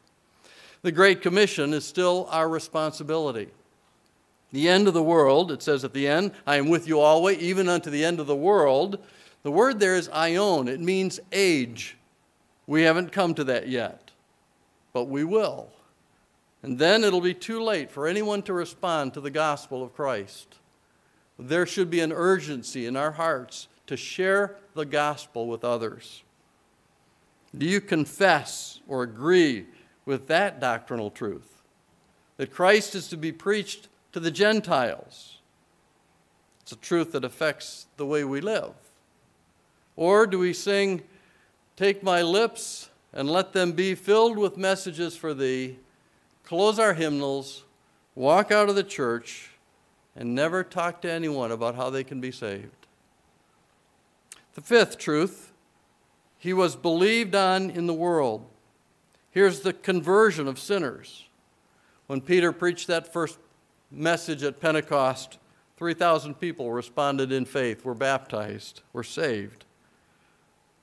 The 0.84 0.92
Great 0.94 1.22
Commission 1.22 1.74
is 1.74 1.84
still 1.84 2.30
our 2.32 2.48
responsibility. 2.48 3.50
The 4.54 4.70
end 4.70 4.88
of 4.88 4.94
the 4.94 5.04
world, 5.04 5.52
it 5.52 5.62
says 5.62 5.84
at 5.84 5.92
the 5.92 6.08
end, 6.08 6.32
I 6.48 6.56
am 6.56 6.70
with 6.70 6.88
you 6.88 7.02
always, 7.02 7.40
even 7.40 7.68
unto 7.68 7.90
the 7.90 8.06
end 8.06 8.22
of 8.22 8.28
the 8.28 8.36
world. 8.38 9.00
The 9.44 9.52
word 9.52 9.82
there 9.82 9.98
is 9.98 10.08
aion, 10.08 10.70
it 10.70 10.80
means 10.80 11.20
age. 11.34 11.98
We 12.68 12.84
haven't 12.84 13.12
come 13.12 13.34
to 13.34 13.44
that 13.44 13.68
yet, 13.68 14.12
but 14.94 15.10
we 15.10 15.26
will. 15.26 15.68
And 16.64 16.80
then 16.80 17.04
it'll 17.04 17.20
be 17.20 17.34
too 17.34 17.62
late 17.62 17.92
for 17.92 18.08
anyone 18.08 18.44
to 18.44 18.54
respond 18.54 19.14
to 19.14 19.20
the 19.20 19.30
gospel 19.30 19.84
of 19.84 19.94
Christ. 19.94 20.56
There 21.38 21.66
should 21.66 21.90
be 21.90 22.00
an 22.00 22.14
urgency 22.14 22.86
in 22.86 22.96
our 22.96 23.12
hearts 23.12 23.68
to 23.88 23.98
share 23.98 24.58
the 24.74 24.86
gospel 24.86 25.48
with 25.48 25.64
others. 25.64 26.24
Do 27.58 27.66
you 27.66 27.82
confess 27.82 28.80
or 28.88 29.04
agree 29.04 29.66
with 30.06 30.28
that 30.28 30.60
doctrinal 30.60 31.12
truth 31.12 31.62
that 32.38 32.52
Christ 32.52 32.96
is 32.96 33.08
to 33.10 33.18
be 33.18 33.32
preached 33.32 33.88
to 34.14 34.20
the 34.20 34.32
Gentiles. 34.32 35.38
It's 36.62 36.72
a 36.72 36.76
truth 36.76 37.12
that 37.12 37.24
affects 37.24 37.88
the 37.98 38.06
way 38.06 38.24
we 38.24 38.42
live. 38.42 38.74
Or 39.96 40.26
do 40.26 40.40
we 40.40 40.54
sing, 40.54 41.04
Take 41.78 42.04
my 42.04 42.22
lips 42.22 42.90
and 43.14 43.30
let 43.30 43.54
them 43.54 43.72
be 43.72 43.96
filled 43.96 44.38
with 44.38 44.58
messages 44.58 45.16
for 45.16 45.34
thee, 45.34 45.78
close 46.44 46.78
our 46.80 46.94
hymnals, 46.94 47.64
walk 48.14 48.52
out 48.52 48.70
of 48.70 48.76
the 48.76 48.84
church, 48.84 49.52
and 50.16 50.36
never 50.36 50.64
talk 50.64 51.02
to 51.02 51.12
anyone 51.12 51.52
about 51.52 51.76
how 51.76 51.90
they 51.90 52.04
can 52.04 52.22
be 52.22 52.32
saved? 52.32 52.81
The 54.54 54.62
fifth 54.62 54.98
truth, 54.98 55.54
he 56.38 56.54
was 56.54 56.76
believed 56.76 57.36
on 57.36 57.70
in 57.70 57.88
the 57.88 57.94
world. 57.94 58.46
Here's 59.32 59.62
the 59.62 59.74
conversion 59.74 60.48
of 60.48 60.60
sinners. 60.60 61.28
When 62.08 62.20
Peter 62.20 62.52
preached 62.52 62.88
that 62.88 63.14
first 63.14 63.38
message 63.90 64.44
at 64.44 64.60
Pentecost, 64.60 65.38
3,000 65.78 66.36
people 66.36 66.72
responded 66.72 67.32
in 67.32 67.46
faith, 67.46 67.86
were 67.86 67.96
baptized, 67.96 68.82
were 68.92 69.04
saved. 69.04 69.66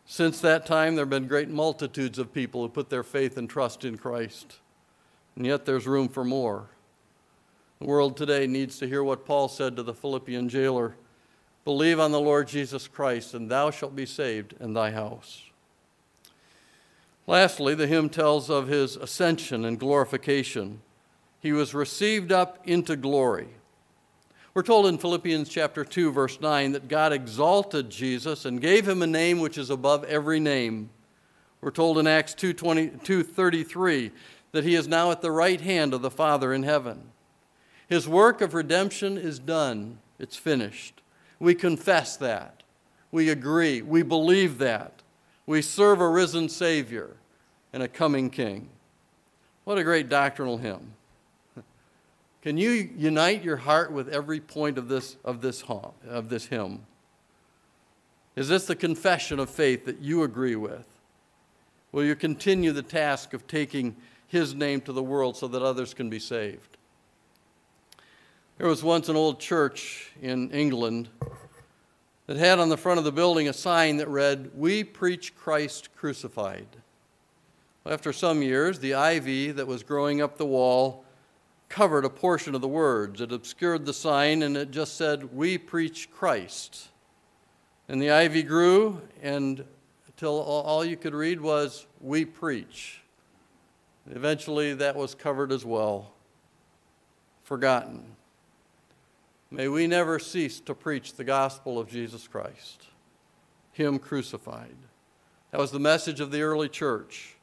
Since 0.06 0.40
that 0.40 0.64
time, 0.64 0.94
there 0.94 1.04
have 1.04 1.10
been 1.10 1.28
great 1.28 1.50
multitudes 1.50 2.18
of 2.18 2.32
people 2.32 2.62
who 2.62 2.68
put 2.70 2.88
their 2.88 3.02
faith 3.02 3.37
and 3.37 3.48
trust 3.48 3.84
in 3.84 3.98
Christ. 3.98 4.56
And 5.37 5.44
yet, 5.44 5.66
there's 5.66 5.87
room 5.87 6.08
for 6.08 6.25
more. 6.25 6.70
The 7.78 7.87
world 7.87 8.16
today 8.16 8.46
needs 8.46 8.78
to 8.78 8.88
hear 8.88 9.04
what 9.04 9.26
Paul 9.26 9.48
said 9.48 9.76
to 9.76 9.82
the 9.82 9.92
Philippian 9.92 10.48
jailer 10.48 10.96
Believe 11.68 12.00
on 12.00 12.12
the 12.12 12.18
Lord 12.18 12.48
Jesus 12.48 12.88
Christ, 12.88 13.34
and 13.34 13.50
thou 13.50 13.70
shalt 13.70 13.94
be 13.94 14.06
saved 14.06 14.54
in 14.58 14.72
thy 14.72 14.90
house. 14.90 15.42
Lastly, 17.26 17.75
the 17.75 17.87
hymn 17.87 18.08
tells 18.08 18.48
of 18.48 18.68
his 18.68 18.96
ascension 18.96 19.66
and 19.66 19.78
glorification. 19.78 20.80
He 21.40 21.52
was 21.52 21.75
received 21.75 22.32
up 22.32 22.58
into 22.66 22.96
glory. 22.96 23.48
We're 24.54 24.62
told 24.62 24.87
in 24.87 24.96
Philippians 24.96 25.50
chapter 25.50 25.84
2 25.84 26.10
verse 26.10 26.40
9 26.40 26.72
that 26.72 26.88
God 26.88 27.12
exalted 27.12 27.90
Jesus 27.90 28.46
and 28.46 28.62
gave 28.62 28.88
him 28.88 29.02
a 29.02 29.06
name 29.06 29.38
which 29.38 29.58
is 29.58 29.68
above 29.68 30.04
every 30.04 30.40
name. 30.40 30.88
We're 31.60 31.70
told 31.70 31.98
in 31.98 32.06
Acts 32.06 32.32
2:33 32.32 34.12
that 34.52 34.64
he 34.64 34.75
is 34.75 34.88
now 34.88 35.10
at 35.10 35.20
the 35.20 35.30
right 35.30 35.60
hand 35.60 35.92
of 35.92 36.00
the 36.00 36.10
Father 36.10 36.54
in 36.54 36.62
heaven. 36.62 37.10
His 37.87 38.08
work 38.08 38.40
of 38.40 38.54
redemption 38.54 39.18
is 39.18 39.38
done. 39.38 39.98
It's 40.18 40.37
finished. 40.37 41.02
We 41.38 41.54
confess 41.54 42.16
that. 42.16 42.62
We 43.11 43.30
agree. 43.30 43.83
We 43.83 44.02
believe 44.02 44.59
that. 44.59 45.02
We 45.47 45.62
serve 45.62 46.00
a 46.00 46.09
risen 46.09 46.49
Savior 46.49 47.16
and 47.73 47.83
a 47.83 47.88
coming 47.88 48.30
King. 48.30 48.68
What 49.64 49.78
a 49.78 49.85
great 49.85 50.09
doctrinal 50.09 50.59
hymn. 50.59 50.95
Can 52.42 52.57
you 52.57 52.90
unite 52.97 53.45
your 53.45 53.57
heart 53.59 53.92
with 53.92 54.09
every 54.09 54.40
point 54.40 54.78
of 54.78 54.88
this, 54.88 55.16
of 55.25 55.40
this, 55.42 55.62
of 56.09 56.28
this 56.28 56.47
hymn? 56.47 56.87
Is 58.35 58.49
this 58.49 58.66
the 58.66 58.76
confession 58.76 59.38
of 59.38 59.50
faith 59.50 59.85
that 59.85 60.00
you 60.00 60.23
agree 60.23 60.57
with? 60.57 60.87
Will 61.92 62.04
you 62.04 62.14
continue 62.14 62.73
the 62.73 62.83
task 62.83 63.35
of 63.35 63.47
taking 63.47 63.97
his 64.26 64.54
name 64.54 64.80
to 64.83 64.92
the 64.92 65.02
world 65.02 65.37
so 65.37 65.49
that 65.49 65.62
others 65.62 65.92
can 65.92 66.09
be 66.09 66.18
saved? 66.18 66.77
There 68.59 68.67
was 68.67 68.83
once 68.83 69.09
an 69.09 69.15
old 69.15 69.38
church 69.38 70.11
in 70.21 70.50
England 70.50 71.09
that 72.27 72.37
had 72.37 72.59
on 72.59 72.69
the 72.69 72.77
front 72.77 72.99
of 72.99 73.05
the 73.05 73.12
building 73.12 73.47
a 73.47 73.53
sign 73.53 73.99
that 73.99 74.09
read, 74.09 74.50
We 74.53 74.83
preach 74.83 75.37
Christ 75.37 75.95
crucified. 75.95 76.67
After 77.87 78.12
some 78.12 78.43
years, 78.43 78.81
the 78.81 78.95
ivy 78.95 79.53
that 79.53 79.69
was 79.69 79.85
growing 79.85 80.21
up 80.21 80.38
the 80.38 80.45
wall 80.45 81.05
covered 81.69 82.05
a 82.05 82.11
portion 82.11 82.57
of 82.57 82.61
the 82.61 82.67
words. 82.67 83.21
It 83.21 83.31
obscured 83.31 83.87
the 83.87 83.95
sign 83.95 84.43
and 84.43 84.57
it 84.57 84.73
just 84.73 84.97
said, 84.97 85.33
We 85.33 85.57
preach 85.57 86.11
Christ. 86.11 86.88
And 87.88 88.03
the 88.03 88.11
ivy 88.11 88.43
grew, 88.43 89.00
and 89.23 89.65
until 90.09 90.33
all 90.33 90.85
you 90.85 90.97
could 90.97 91.15
read 91.15 91.41
was, 91.41 91.87
We 92.00 92.25
preach. 92.25 93.03
Eventually, 94.11 94.75
that 94.75 94.97
was 94.97 95.15
covered 95.15 95.53
as 95.53 95.65
well, 95.65 96.11
forgotten. 97.45 98.17
May 99.50 99.69
we 99.69 99.87
never 99.87 100.19
cease 100.19 100.61
to 100.61 100.75
preach 100.75 101.14
the 101.14 101.25
gospel 101.25 101.78
of 101.78 101.88
Jesus 101.88 102.28
Christ, 102.28 102.87
Him 103.73 103.99
crucified. 103.99 104.76
That 105.50 105.61
was 105.61 105.71
the 105.71 105.78
message 105.78 106.21
of 106.21 106.31
the 106.31 106.43
early 106.43 106.69
church. 106.69 107.37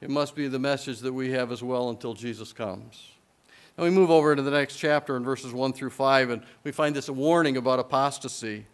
It 0.00 0.10
must 0.10 0.34
be 0.34 0.48
the 0.48 0.58
message 0.58 1.00
that 1.00 1.12
we 1.12 1.30
have 1.32 1.50
as 1.50 1.62
well 1.62 1.88
until 1.88 2.14
Jesus 2.14 2.52
comes. 2.52 3.12
Now 3.78 3.84
we 3.84 3.90
move 3.90 4.10
over 4.10 4.32
into 4.32 4.42
the 4.42 4.50
next 4.50 4.76
chapter 4.76 5.16
in 5.16 5.24
verses 5.24 5.52
1 5.52 5.72
through 5.72 5.90
5, 5.90 6.30
and 6.30 6.42
we 6.64 6.72
find 6.72 6.94
this 6.94 7.08
warning 7.08 7.56
about 7.56 7.78
apostasy. 7.78 8.66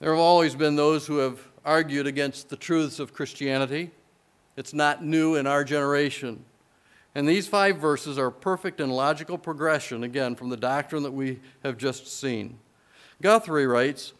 There 0.00 0.10
have 0.10 0.20
always 0.20 0.54
been 0.54 0.76
those 0.76 1.06
who 1.06 1.18
have 1.18 1.40
argued 1.64 2.06
against 2.06 2.48
the 2.48 2.56
truths 2.56 2.98
of 2.98 3.12
Christianity. 3.12 3.90
It's 4.56 4.72
not 4.72 5.04
new 5.04 5.34
in 5.34 5.46
our 5.46 5.64
generation. 5.64 6.44
And 7.14 7.28
these 7.28 7.46
five 7.46 7.78
verses 7.78 8.18
are 8.18 8.30
perfect 8.30 8.80
and 8.80 8.94
logical 8.94 9.38
progression, 9.38 10.02
again, 10.02 10.34
from 10.34 10.48
the 10.48 10.56
doctrine 10.56 11.04
that 11.04 11.12
we 11.12 11.40
have 11.62 11.78
just 11.78 12.08
seen. 12.08 12.58
Guthrie 13.22 13.66
writes, 13.66 14.12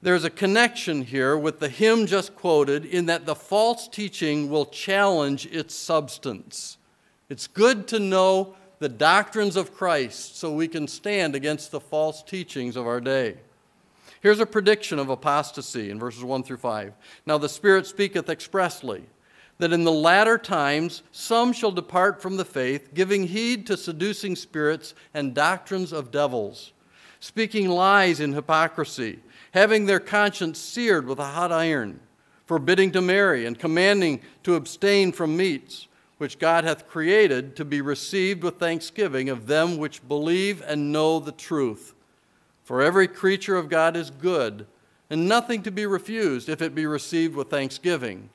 there's 0.00 0.24
a 0.24 0.30
connection 0.30 1.02
here 1.02 1.36
with 1.36 1.58
the 1.58 1.68
hymn 1.68 2.06
just 2.06 2.36
quoted 2.36 2.84
in 2.84 3.06
that 3.06 3.26
the 3.26 3.34
false 3.34 3.88
teaching 3.88 4.48
will 4.48 4.64
challenge 4.66 5.46
its 5.46 5.74
substance. 5.74 6.78
It's 7.28 7.48
good 7.48 7.88
to 7.88 7.98
know 7.98 8.54
the 8.78 8.88
doctrines 8.88 9.56
of 9.56 9.74
Christ 9.74 10.38
so 10.38 10.52
we 10.52 10.68
can 10.68 10.86
stand 10.86 11.34
against 11.34 11.72
the 11.72 11.80
false 11.80 12.22
teachings 12.22 12.76
of 12.76 12.86
our 12.86 13.00
day. 13.00 13.38
Here's 14.20 14.40
a 14.40 14.46
prediction 14.46 14.98
of 14.98 15.10
apostasy 15.10 15.90
in 15.90 15.98
verses 15.98 16.24
1 16.24 16.44
through 16.44 16.56
5. 16.58 16.92
Now 17.26 17.38
the 17.38 17.48
Spirit 17.48 17.86
speaketh 17.86 18.28
expressly 18.28 19.04
that 19.58 19.72
in 19.72 19.84
the 19.84 19.92
latter 19.92 20.38
times 20.38 21.02
some 21.10 21.52
shall 21.52 21.72
depart 21.72 22.22
from 22.22 22.36
the 22.36 22.44
faith, 22.44 22.94
giving 22.94 23.26
heed 23.26 23.66
to 23.66 23.76
seducing 23.76 24.36
spirits 24.36 24.94
and 25.12 25.34
doctrines 25.34 25.92
of 25.92 26.10
devils, 26.10 26.72
speaking 27.20 27.68
lies 27.68 28.20
in 28.20 28.32
hypocrisy, 28.32 29.18
having 29.52 29.86
their 29.86 30.00
conscience 30.00 30.58
seared 30.58 31.06
with 31.06 31.18
a 31.18 31.24
hot 31.24 31.50
iron, 31.50 31.98
forbidding 32.46 32.92
to 32.92 33.00
marry, 33.00 33.46
and 33.46 33.58
commanding 33.58 34.20
to 34.44 34.54
abstain 34.54 35.10
from 35.12 35.36
meats, 35.36 35.88
which 36.18 36.38
God 36.38 36.64
hath 36.64 36.88
created 36.88 37.56
to 37.56 37.64
be 37.64 37.80
received 37.80 38.42
with 38.42 38.58
thanksgiving 38.58 39.28
of 39.28 39.46
them 39.46 39.76
which 39.76 40.06
believe 40.06 40.62
and 40.66 40.92
know 40.92 41.18
the 41.18 41.32
truth. 41.32 41.94
For 42.62 42.82
every 42.82 43.08
creature 43.08 43.56
of 43.56 43.68
God 43.68 43.96
is 43.96 44.10
good, 44.10 44.66
and 45.10 45.28
nothing 45.28 45.62
to 45.62 45.70
be 45.70 45.86
refused 45.86 46.48
if 46.48 46.60
it 46.60 46.74
be 46.74 46.86
received 46.86 47.34
with 47.34 47.50
thanksgiving 47.50 48.30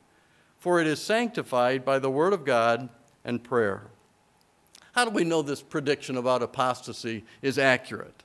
for 0.63 0.79
it 0.79 0.87
is 0.87 1.01
sanctified 1.01 1.83
by 1.83 1.99
the 1.99 2.09
Word 2.09 2.31
of 2.31 2.45
God 2.45 2.87
and 3.25 3.43
prayer. 3.43 3.81
How 4.93 5.03
do 5.03 5.11
we 5.11 5.25
know 5.25 5.41
this 5.41 5.61
prediction 5.61 6.15
about 6.15 6.41
apostasy 6.41 7.25
is 7.41 7.59
accurate? 7.59 8.23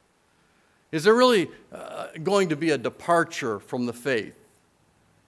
Is 0.93 1.03
there 1.03 1.17
really 1.17 1.51
uh, 1.73 2.07
going 2.23 2.51
to 2.51 2.57
be 2.57 2.71
a 2.71 2.79
departure 2.79 3.59
from 3.59 3.87
the 3.87 3.93
faith? 3.93 4.39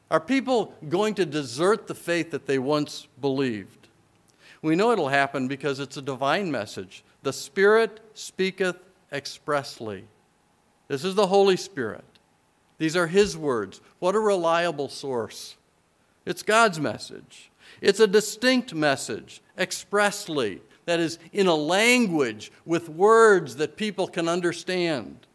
Are 0.08 0.20
people 0.20 0.72
going 0.88 1.14
to 1.16 1.26
desert 1.26 1.88
the 1.88 1.96
faith 1.96 2.30
that 2.30 2.46
they 2.46 2.60
once 2.60 3.08
believed? 3.20 3.88
We 4.62 4.76
know 4.76 4.92
it'll 4.92 5.08
happen 5.08 5.48
because 5.48 5.80
it's 5.80 5.96
a 5.96 6.02
divine 6.02 6.48
message. 6.48 7.02
The 7.24 7.32
Spirit 7.32 7.98
speaketh 8.14 8.76
expressly. 9.10 10.04
This 10.86 11.04
is 11.04 11.16
the 11.16 11.26
Holy 11.26 11.56
Spirit. 11.56 12.04
These 12.78 12.94
are 12.94 13.08
His 13.08 13.36
words. 13.36 13.80
What 13.98 14.14
a 14.14 14.20
reliable 14.20 14.88
source. 14.88 15.56
It's 16.30 16.44
God's 16.44 16.78
message. 16.78 17.50
It's 17.80 17.98
a 17.98 18.06
distinct 18.06 18.72
message, 18.72 19.42
expressly, 19.58 20.62
that 20.86 21.00
is 21.00 21.18
in 21.32 21.48
a 21.48 21.54
language 21.56 22.52
with 22.64 22.88
words 22.88 23.56
that 23.56 23.76
people 23.76 24.06
can 24.06 24.28
understand. 24.28 25.26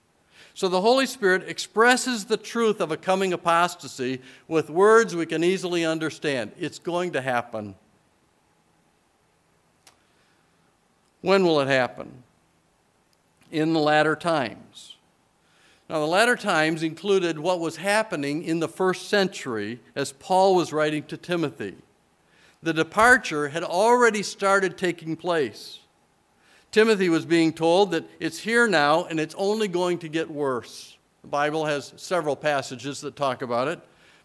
So 0.53 0.69
the 0.69 0.79
Holy 0.79 1.05
Spirit 1.05 1.49
expresses 1.49 2.25
the 2.25 2.37
truth 2.37 2.79
of 2.79 2.91
a 2.91 2.97
coming 2.97 3.33
apostasy 3.33 4.21
with 4.47 4.69
words 4.69 5.13
we 5.13 5.25
can 5.25 5.43
easily 5.43 5.83
understand. 5.83 6.53
It's 6.57 6.79
going 6.79 7.11
to 7.11 7.21
happen. 7.21 7.75
When 11.19 11.43
will 11.43 11.59
it 11.59 11.67
happen? 11.67 12.23
In 13.51 13.73
the 13.73 13.81
latter 13.81 14.15
times. 14.15 14.94
Now, 15.89 15.99
the 15.99 16.07
latter 16.07 16.35
times 16.35 16.81
included 16.81 17.37
what 17.37 17.59
was 17.59 17.77
happening 17.77 18.43
in 18.43 18.59
the 18.59 18.67
first 18.67 19.07
century 19.07 19.79
as 19.95 20.11
Paul 20.11 20.55
was 20.55 20.73
writing 20.73 21.03
to 21.03 21.17
Timothy. 21.17 21.75
The 22.63 22.73
departure 22.73 23.49
had 23.49 23.63
already 23.63 24.23
started 24.23 24.77
taking 24.77 25.15
place. 25.15 25.79
Timothy 26.71 27.07
was 27.09 27.25
being 27.25 27.53
told 27.53 27.91
that 27.91 28.03
it's 28.19 28.39
here 28.39 28.67
now 28.67 29.05
and 29.05 29.19
it's 29.19 29.35
only 29.37 29.67
going 29.67 29.99
to 29.99 30.09
get 30.09 30.29
worse. 30.29 30.97
The 31.21 31.27
Bible 31.27 31.65
has 31.65 31.93
several 31.95 32.35
passages 32.35 33.01
that 33.01 33.15
talk 33.15 33.43
about 33.43 33.67
it. 33.67 33.79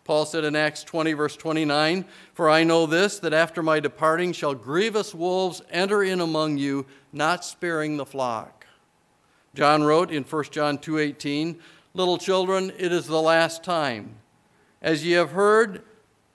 Paul 0.05 0.25
said 0.25 0.45
in 0.45 0.57
Acts 0.57 0.83
20, 0.83 1.13
verse 1.13 1.37
29, 1.37 2.05
For 2.33 2.49
I 2.49 2.65
know 2.65 2.87
this, 2.87 3.19
that 3.21 3.35
after 3.35 3.63
my 3.63 3.79
departing 3.79 4.33
shall 4.33 4.55
grievous 4.55 5.15
wolves 5.15 5.63
enter 5.71 6.03
in 6.03 6.21
among 6.21 6.57
you, 6.57 6.87
not 7.13 7.45
sparing 7.45 7.99
the 7.99 8.07
flock. 8.07 8.60
John 9.55 9.83
wrote 9.83 10.11
in 10.11 10.25
1 10.25 10.53
John 10.53 10.79
2:18, 10.79 11.61
"Little 11.93 12.19
children, 12.19 12.73
it 12.79 12.93
is 12.93 13.07
the 13.07 13.21
last 13.21 13.65
time. 13.65 14.17
As 14.81 15.05
ye 15.05 15.13
have 15.13 15.33
heard 15.33 15.83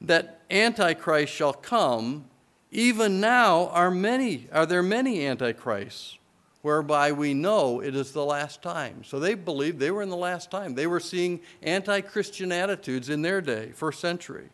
that 0.02 0.42
antichrist 0.52 1.34
shall 1.34 1.54
come, 1.54 2.26
even 2.72 3.22
now 3.22 3.68
are 3.70 3.90
many 3.90 4.48
are 4.52 4.66
there 4.66 4.84
many 4.84 5.26
antichrists, 5.26 6.18
whereby 6.62 7.12
we 7.12 7.34
know 7.34 7.80
it 7.80 7.96
is 7.96 8.12
the 8.12 8.26
last 8.26 8.62
time." 8.62 9.04
So 9.04 9.20
they 9.20 9.34
believed 9.34 9.80
they 9.80 9.92
were 9.92 10.02
in 10.02 10.10
the 10.10 10.18
last 10.18 10.52
time. 10.52 10.76
They 10.76 10.88
were 10.88 11.00
seeing 11.00 11.40
anti-Christian 11.64 12.52
attitudes 12.52 13.08
in 13.10 13.22
their 13.22 13.40
day, 13.40 13.72
first 13.72 14.02
century. 14.02 14.50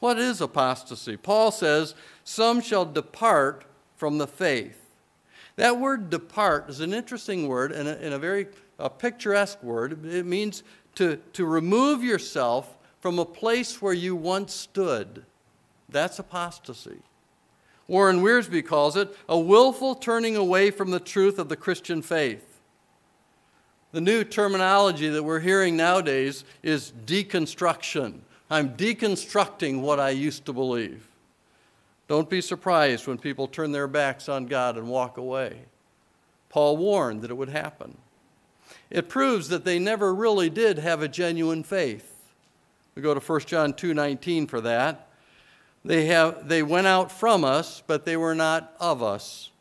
What 0.00 0.18
is 0.18 0.40
apostasy? 0.40 1.16
Paul 1.16 1.50
says, 1.50 1.94
"Some 2.24 2.60
shall 2.60 2.84
depart 2.84 3.64
from 3.96 4.18
the 4.18 4.26
faith." 4.26 4.79
That 5.60 5.78
word 5.78 6.08
depart 6.08 6.70
is 6.70 6.80
an 6.80 6.94
interesting 6.94 7.46
word 7.46 7.70
and 7.70 7.86
a, 7.86 8.02
and 8.02 8.14
a 8.14 8.18
very 8.18 8.46
a 8.78 8.88
picturesque 8.88 9.62
word. 9.62 10.06
It 10.06 10.24
means 10.24 10.62
to, 10.94 11.16
to 11.34 11.44
remove 11.44 12.02
yourself 12.02 12.78
from 13.00 13.18
a 13.18 13.26
place 13.26 13.82
where 13.82 13.92
you 13.92 14.16
once 14.16 14.54
stood. 14.54 15.26
That's 15.90 16.18
apostasy. 16.18 17.00
Warren 17.88 18.22
Wiersbe 18.22 18.64
calls 18.64 18.96
it 18.96 19.14
a 19.28 19.38
willful 19.38 19.96
turning 19.96 20.34
away 20.34 20.70
from 20.70 20.92
the 20.92 20.98
truth 20.98 21.38
of 21.38 21.50
the 21.50 21.56
Christian 21.56 22.00
faith. 22.00 22.62
The 23.92 24.00
new 24.00 24.24
terminology 24.24 25.10
that 25.10 25.24
we're 25.24 25.40
hearing 25.40 25.76
nowadays 25.76 26.42
is 26.62 26.90
deconstruction. 27.04 28.20
I'm 28.50 28.78
deconstructing 28.78 29.82
what 29.82 30.00
I 30.00 30.08
used 30.08 30.46
to 30.46 30.54
believe. 30.54 31.09
Don't 32.10 32.28
be 32.28 32.40
surprised 32.40 33.06
when 33.06 33.18
people 33.18 33.46
turn 33.46 33.70
their 33.70 33.86
backs 33.86 34.28
on 34.28 34.46
God 34.46 34.76
and 34.76 34.88
walk 34.88 35.16
away. 35.16 35.60
Paul 36.48 36.76
warned 36.76 37.22
that 37.22 37.30
it 37.30 37.36
would 37.36 37.50
happen. 37.50 37.96
It 38.90 39.08
proves 39.08 39.48
that 39.48 39.64
they 39.64 39.78
never 39.78 40.12
really 40.12 40.50
did 40.50 40.80
have 40.80 41.02
a 41.02 41.06
genuine 41.06 41.62
faith. 41.62 42.16
We 42.96 43.02
go 43.02 43.14
to 43.14 43.20
1 43.20 43.46
John 43.46 43.74
2:19 43.74 44.48
for 44.48 44.60
that. 44.60 45.06
They, 45.84 46.06
have, 46.06 46.48
they 46.48 46.64
went 46.64 46.88
out 46.88 47.12
from 47.12 47.44
us, 47.44 47.80
but 47.86 48.04
they 48.04 48.16
were 48.16 48.34
not 48.34 48.74
of 48.80 49.04
us. 49.04 49.52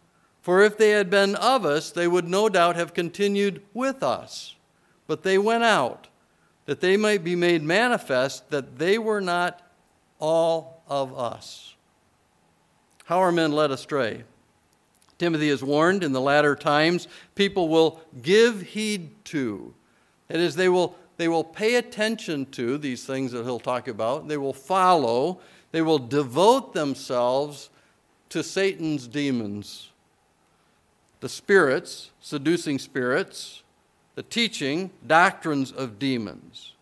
For 0.41 0.63
if 0.63 0.75
they 0.75 0.89
had 0.89 1.12
been 1.12 1.35
of 1.35 1.65
us, 1.65 1.91
they 1.91 2.07
would 2.07 2.27
no 2.27 2.49
doubt 2.49 2.75
have 2.75 2.95
continued 2.95 3.62
with 3.75 4.01
us. 4.01 4.55
But 5.05 5.21
they 5.21 5.38
went 5.38 5.65
out, 5.65 6.07
that 6.65 6.81
they 6.81 6.97
might 6.97 7.23
be 7.23 7.35
made 7.35 7.62
manifest 7.62 8.49
that 8.49 8.79
they 8.79 8.97
were 8.97 9.21
not 9.21 9.62
all 10.17 10.81
of 10.88 11.15
us. 11.15 11.75
How 13.09 13.23
are 13.23 13.31
men 13.31 13.53
led 13.53 13.71
astray? 13.71 14.23
Timothy 15.17 15.49
is 15.49 15.63
warned 15.63 16.03
in 16.03 16.11
the 16.11 16.21
latter 16.21 16.55
times 16.55 17.07
people 17.33 17.67
will 17.67 18.01
give 18.21 18.61
heed 18.61 19.09
to. 19.25 19.73
That 20.27 20.37
is, 20.37 20.55
they 20.55 20.69
will 20.69 20.95
they 21.17 21.27
will 21.27 21.43
pay 21.43 21.77
attention 21.77 22.45
to 22.51 22.77
these 22.77 23.07
things 23.07 23.31
that 23.31 23.45
he'll 23.45 23.59
talk 23.59 23.87
about. 23.87 24.27
They 24.27 24.37
will 24.37 24.53
follow. 24.53 25.39
They 25.71 25.81
will 25.81 25.97
devote 25.97 26.75
themselves 26.75 27.71
to 28.29 28.43
Satan's 28.43 29.07
demons. 29.07 29.89
The 31.21 31.29
spirits, 31.29 32.11
seducing 32.19 32.77
spirits, 32.77 33.63
the 34.13 34.21
teaching, 34.21 34.91
doctrines 35.07 35.71
of 35.71 35.97
demons. 35.97 36.73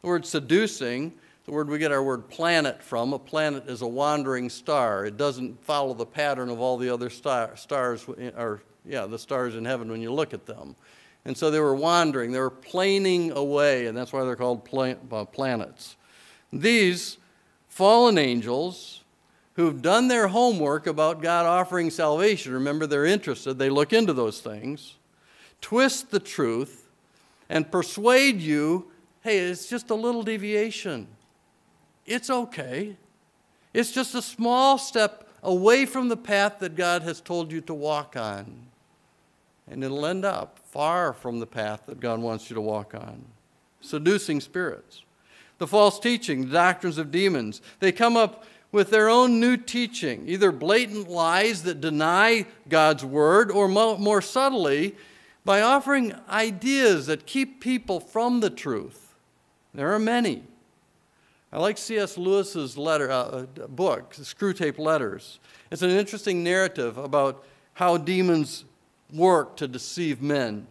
The 0.00 0.08
word 0.08 0.24
seducing, 0.24 1.12
the 1.44 1.52
word 1.52 1.68
we 1.68 1.78
get 1.78 1.92
our 1.92 2.02
word 2.02 2.28
planet 2.28 2.82
from, 2.82 3.12
a 3.12 3.18
planet 3.18 3.68
is 3.68 3.82
a 3.82 3.86
wandering 3.86 4.48
star. 4.48 5.04
It 5.04 5.16
doesn't 5.16 5.62
follow 5.62 5.92
the 5.92 6.06
pattern 6.06 6.48
of 6.48 6.58
all 6.58 6.78
the 6.78 6.88
other 6.88 7.10
star, 7.10 7.56
stars, 7.56 8.06
or 8.36 8.62
yeah, 8.86 9.06
the 9.06 9.18
stars 9.18 9.54
in 9.54 9.64
heaven 9.64 9.90
when 9.90 10.00
you 10.00 10.12
look 10.12 10.32
at 10.32 10.46
them. 10.46 10.74
And 11.26 11.36
so 11.36 11.50
they 11.50 11.60
were 11.60 11.74
wandering, 11.74 12.32
they 12.32 12.40
were 12.40 12.50
planing 12.50 13.32
away, 13.32 13.86
and 13.86 13.96
that's 13.96 14.12
why 14.12 14.24
they're 14.24 14.36
called 14.36 14.68
uh, 15.12 15.24
planets. 15.26 15.96
These 16.52 17.18
fallen 17.68 18.18
angels 18.18 19.02
who've 19.54 19.80
done 19.80 20.08
their 20.08 20.28
homework 20.28 20.86
about 20.86 21.22
God 21.22 21.46
offering 21.46 21.90
salvation, 21.90 22.52
remember 22.52 22.86
they're 22.86 23.06
interested, 23.06 23.58
they 23.58 23.70
look 23.70 23.92
into 23.92 24.12
those 24.12 24.40
things, 24.40 24.96
twist 25.60 26.10
the 26.10 26.20
truth, 26.20 26.88
and 27.48 27.70
persuade 27.70 28.40
you 28.40 28.90
hey, 29.24 29.38
it's 29.38 29.70
just 29.70 29.88
a 29.88 29.94
little 29.94 30.22
deviation. 30.22 31.08
It's 32.06 32.30
okay. 32.30 32.96
It's 33.72 33.92
just 33.92 34.14
a 34.14 34.22
small 34.22 34.78
step 34.78 35.28
away 35.42 35.84
from 35.86 36.08
the 36.08 36.16
path 36.16 36.58
that 36.60 36.76
God 36.76 37.02
has 37.02 37.20
told 37.20 37.52
you 37.52 37.60
to 37.62 37.74
walk 37.74 38.16
on. 38.16 38.66
And 39.70 39.82
it'll 39.82 40.06
end 40.06 40.24
up 40.24 40.58
far 40.70 41.12
from 41.12 41.40
the 41.40 41.46
path 41.46 41.86
that 41.86 42.00
God 42.00 42.20
wants 42.20 42.50
you 42.50 42.54
to 42.54 42.60
walk 42.60 42.94
on. 42.94 43.24
Seducing 43.80 44.40
spirits. 44.40 45.02
The 45.58 45.66
false 45.66 45.98
teaching, 45.98 46.46
the 46.46 46.52
doctrines 46.52 46.98
of 46.98 47.10
demons, 47.10 47.62
they 47.80 47.92
come 47.92 48.16
up 48.16 48.44
with 48.72 48.90
their 48.90 49.08
own 49.08 49.38
new 49.38 49.56
teaching, 49.56 50.24
either 50.26 50.50
blatant 50.50 51.08
lies 51.08 51.62
that 51.62 51.80
deny 51.80 52.44
God's 52.68 53.04
word, 53.04 53.50
or 53.50 53.68
more 53.68 54.20
subtly, 54.20 54.96
by 55.44 55.60
offering 55.60 56.14
ideas 56.28 57.06
that 57.06 57.24
keep 57.24 57.60
people 57.60 58.00
from 58.00 58.40
the 58.40 58.50
truth. 58.50 59.14
There 59.72 59.92
are 59.94 59.98
many. 59.98 60.42
I 61.54 61.58
like 61.58 61.78
C.S. 61.78 62.18
Lewis's 62.18 62.76
letter, 62.76 63.12
uh, 63.12 63.46
book, 63.68 64.12
Screwtape 64.14 64.76
Letters. 64.76 65.38
It's 65.70 65.82
an 65.82 65.90
interesting 65.90 66.42
narrative 66.42 66.98
about 66.98 67.44
how 67.74 67.96
demons 67.96 68.64
work 69.12 69.56
to 69.58 69.68
deceive 69.68 70.20
men. 70.20 70.66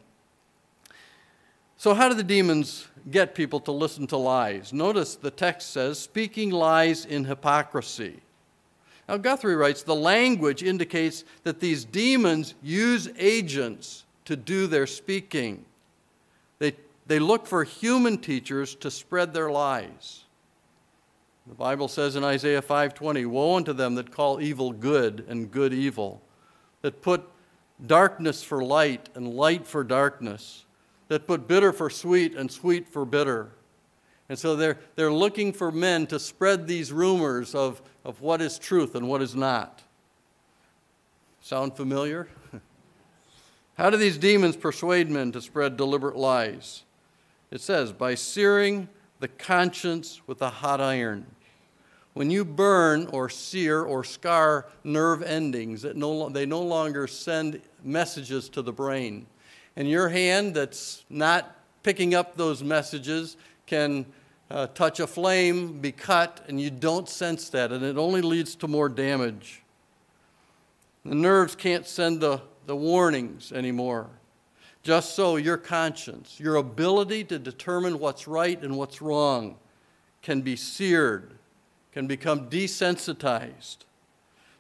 So, 1.78 1.94
how 1.94 2.10
do 2.10 2.16
the 2.16 2.24
demons 2.24 2.86
get 3.10 3.34
people 3.34 3.62
to 3.62 3.72
listen 3.72 4.08
to 4.08 4.18
lies? 4.18 4.74
Notice 4.74 5.16
the 5.16 5.32
text 5.32 5.72
says, 5.72 6.00
speaking 6.00 6.50
lies 6.50 7.06
in 7.06 7.24
hypocrisy. 7.24 8.20
Now, 9.08 9.16
Guthrie 9.16 9.56
writes, 9.56 9.84
the 9.84 9.96
language 9.96 10.64
indicates 10.64 11.24
that 11.44 11.62
these 11.62 11.86
demons 11.86 12.56
use 12.62 13.08
agents 13.18 14.04
to 14.26 14.36
do 14.36 14.68
their 14.68 14.88
speaking. 14.88 15.64
They, 16.60 16.76
they 17.08 17.20
look 17.20 17.48
for 17.48 17.64
human 17.64 18.18
teachers 18.18 18.76
to 18.76 18.92
spread 18.92 19.34
their 19.34 19.50
lies. 19.50 20.26
The 21.48 21.56
Bible 21.56 21.88
says 21.88 22.16
in 22.16 22.24
Isaiah 22.24 22.62
5:20, 22.62 23.26
"Woe 23.26 23.56
unto 23.56 23.74
them 23.74 23.96
that 23.96 24.12
call 24.12 24.42
evil 24.42 24.72
good 24.72 25.26
and 25.28 25.52
good 25.52 25.74
evil, 25.74 26.22
that 26.82 27.02
put 27.02 27.28
darkness 27.86 28.44
for 28.44 28.64
light 28.64 29.10
and 29.16 29.34
light 29.34 29.68
for 29.68 29.84
darkness, 29.84 30.66
that 31.08 31.28
put 31.28 31.48
bitter 31.48 31.74
for 31.74 31.90
sweet 31.90 32.36
and 32.36 32.52
sweet 32.52 32.88
for 32.88 33.06
bitter. 33.06 33.52
And 34.30 34.40
so 34.40 34.56
they're, 34.56 34.80
they're 34.96 35.12
looking 35.12 35.52
for 35.54 35.72
men 35.72 36.08
to 36.08 36.20
spread 36.20 36.66
these 36.66 36.92
rumors 36.92 37.54
of, 37.54 37.82
of 38.06 38.22
what 38.22 38.42
is 38.42 38.58
truth 38.58 38.96
and 38.96 39.08
what 39.08 39.22
is 39.22 39.36
not. 39.36 39.84
Sound 41.42 41.76
familiar? 41.76 42.30
How 43.78 43.90
do 43.90 43.98
these 43.98 44.18
demons 44.18 44.56
persuade 44.56 45.10
men 45.10 45.32
to 45.34 45.42
spread 45.42 45.76
deliberate 45.76 46.16
lies? 46.16 46.84
It 47.52 47.62
says, 47.62 47.92
by 47.92 48.16
searing 48.16 48.88
the 49.24 49.30
conscience 49.30 50.20
with 50.28 50.42
a 50.42 50.50
hot 50.50 50.82
iron. 50.82 51.26
When 52.12 52.30
you 52.30 52.44
burn 52.44 53.08
or 53.14 53.30
sear 53.30 53.82
or 53.82 54.04
scar 54.04 54.66
nerve 54.84 55.24
endings, 55.24 55.86
no, 55.86 56.28
they 56.28 56.46
no 56.46 56.62
longer 56.62 57.08
send 57.08 57.62
messages 57.82 58.50
to 58.50 58.62
the 58.62 58.74
brain. 58.74 59.26
And 59.78 59.90
your 59.90 60.10
hand 60.10 60.56
that's 60.56 61.06
not 61.10 61.56
picking 61.84 62.14
up 62.14 62.36
those 62.36 62.62
messages 62.62 63.38
can 63.66 64.06
uh, 64.52 64.68
touch 64.68 65.00
a 65.00 65.08
flame, 65.08 65.80
be 65.80 65.94
cut, 65.94 66.44
and 66.50 66.60
you 66.60 66.70
don't 66.70 67.08
sense 67.08 67.48
that, 67.52 67.72
and 67.72 67.82
it 67.82 67.98
only 67.98 68.22
leads 68.22 68.56
to 68.56 68.68
more 68.68 68.90
damage. 68.90 69.64
The 71.06 71.16
nerves 71.16 71.56
can't 71.56 71.88
send 71.88 72.20
the, 72.20 72.42
the 72.66 72.76
warnings 72.76 73.54
anymore. 73.54 74.10
Just 74.84 75.16
so, 75.16 75.38
your 75.38 75.58
conscience, 75.58 76.40
your 76.40 76.58
ability 76.58 77.24
to 77.26 77.40
determine 77.40 78.00
what's 78.00 78.28
right 78.28 78.62
and 78.62 78.78
what's 78.78 79.02
wrong, 79.02 79.58
can 80.22 80.42
be 80.42 80.56
seared 80.56 81.34
can 81.94 82.08
become 82.08 82.50
desensitized. 82.50 83.78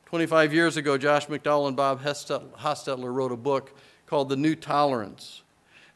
25 0.05 0.53
years 0.53 0.77
ago, 0.77 0.97
Josh 0.97 1.25
McDowell 1.25 1.67
and 1.67 1.75
Bob 1.75 2.01
Hostetler 2.01 3.11
wrote 3.13 3.31
a 3.31 3.37
book 3.37 3.75
called 4.05 4.29
The 4.29 4.35
New 4.35 4.55
Tolerance. 4.55 5.41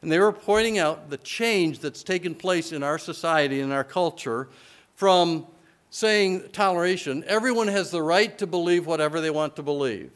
And 0.02 0.10
they 0.10 0.18
were 0.18 0.32
pointing 0.32 0.78
out 0.78 1.10
the 1.10 1.16
change 1.16 1.78
that's 1.78 2.02
taken 2.02 2.34
place 2.34 2.72
in 2.72 2.82
our 2.82 2.98
society 2.98 3.60
and 3.60 3.72
our 3.72 3.84
culture 3.84 4.48
from 4.94 5.46
saying 5.90 6.48
toleration, 6.52 7.24
everyone 7.26 7.68
has 7.68 7.90
the 7.90 8.02
right 8.02 8.36
to 8.38 8.46
believe 8.46 8.84
whatever 8.86 9.20
they 9.20 9.30
want 9.30 9.54
to 9.56 9.62
believe. 9.62 10.10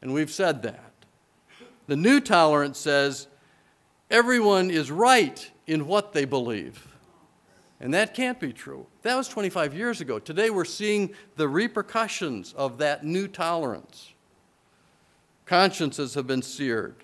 And 0.00 0.14
we've 0.14 0.30
said 0.30 0.62
that. 0.62 0.89
The 1.90 1.96
new 1.96 2.20
tolerance 2.20 2.78
says 2.78 3.26
everyone 4.12 4.70
is 4.70 4.92
right 4.92 5.50
in 5.66 5.88
what 5.88 6.12
they 6.12 6.24
believe. 6.24 6.86
And 7.80 7.92
that 7.94 8.14
can't 8.14 8.38
be 8.38 8.52
true. 8.52 8.86
That 9.02 9.16
was 9.16 9.26
25 9.26 9.74
years 9.74 10.00
ago. 10.00 10.20
Today 10.20 10.50
we're 10.50 10.64
seeing 10.64 11.12
the 11.34 11.48
repercussions 11.48 12.52
of 12.52 12.78
that 12.78 13.04
new 13.04 13.26
tolerance. 13.26 14.12
Consciences 15.46 16.14
have 16.14 16.28
been 16.28 16.42
seared. 16.42 16.94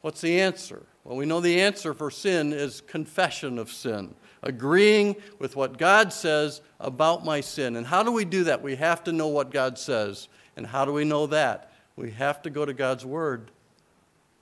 What's 0.00 0.22
the 0.22 0.40
answer? 0.40 0.86
Well, 1.04 1.18
we 1.18 1.26
know 1.26 1.40
the 1.40 1.60
answer 1.60 1.92
for 1.92 2.10
sin 2.10 2.54
is 2.54 2.80
confession 2.80 3.58
of 3.58 3.70
sin, 3.70 4.14
agreeing 4.42 5.16
with 5.38 5.54
what 5.54 5.76
God 5.76 6.14
says 6.14 6.62
about 6.80 7.26
my 7.26 7.42
sin. 7.42 7.76
And 7.76 7.86
how 7.86 8.02
do 8.02 8.10
we 8.10 8.24
do 8.24 8.44
that? 8.44 8.62
We 8.62 8.76
have 8.76 9.04
to 9.04 9.12
know 9.12 9.28
what 9.28 9.50
God 9.50 9.78
says. 9.78 10.28
And 10.56 10.66
how 10.66 10.86
do 10.86 10.94
we 10.94 11.04
know 11.04 11.26
that? 11.26 11.72
We 11.94 12.12
have 12.12 12.40
to 12.40 12.48
go 12.48 12.64
to 12.64 12.72
God's 12.72 13.04
Word. 13.04 13.50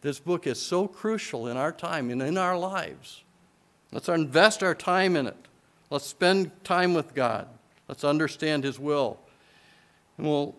This 0.04 0.20
book 0.20 0.46
is 0.46 0.60
so 0.60 0.86
crucial 0.86 1.48
in 1.48 1.56
our 1.56 1.72
time 1.72 2.10
and 2.10 2.20
in 2.20 2.36
our 2.36 2.58
lives. 2.58 3.24
Let's 3.90 4.10
invest 4.10 4.62
our 4.62 4.74
time 4.74 5.16
in 5.16 5.26
it. 5.26 5.48
Let's 5.88 6.06
spend 6.06 6.50
time 6.62 6.92
with 6.92 7.14
God. 7.14 7.48
Let's 7.88 8.04
understand 8.04 8.64
His 8.64 8.78
will. 8.78 9.18
And 10.18 10.26
we'll 10.26 10.54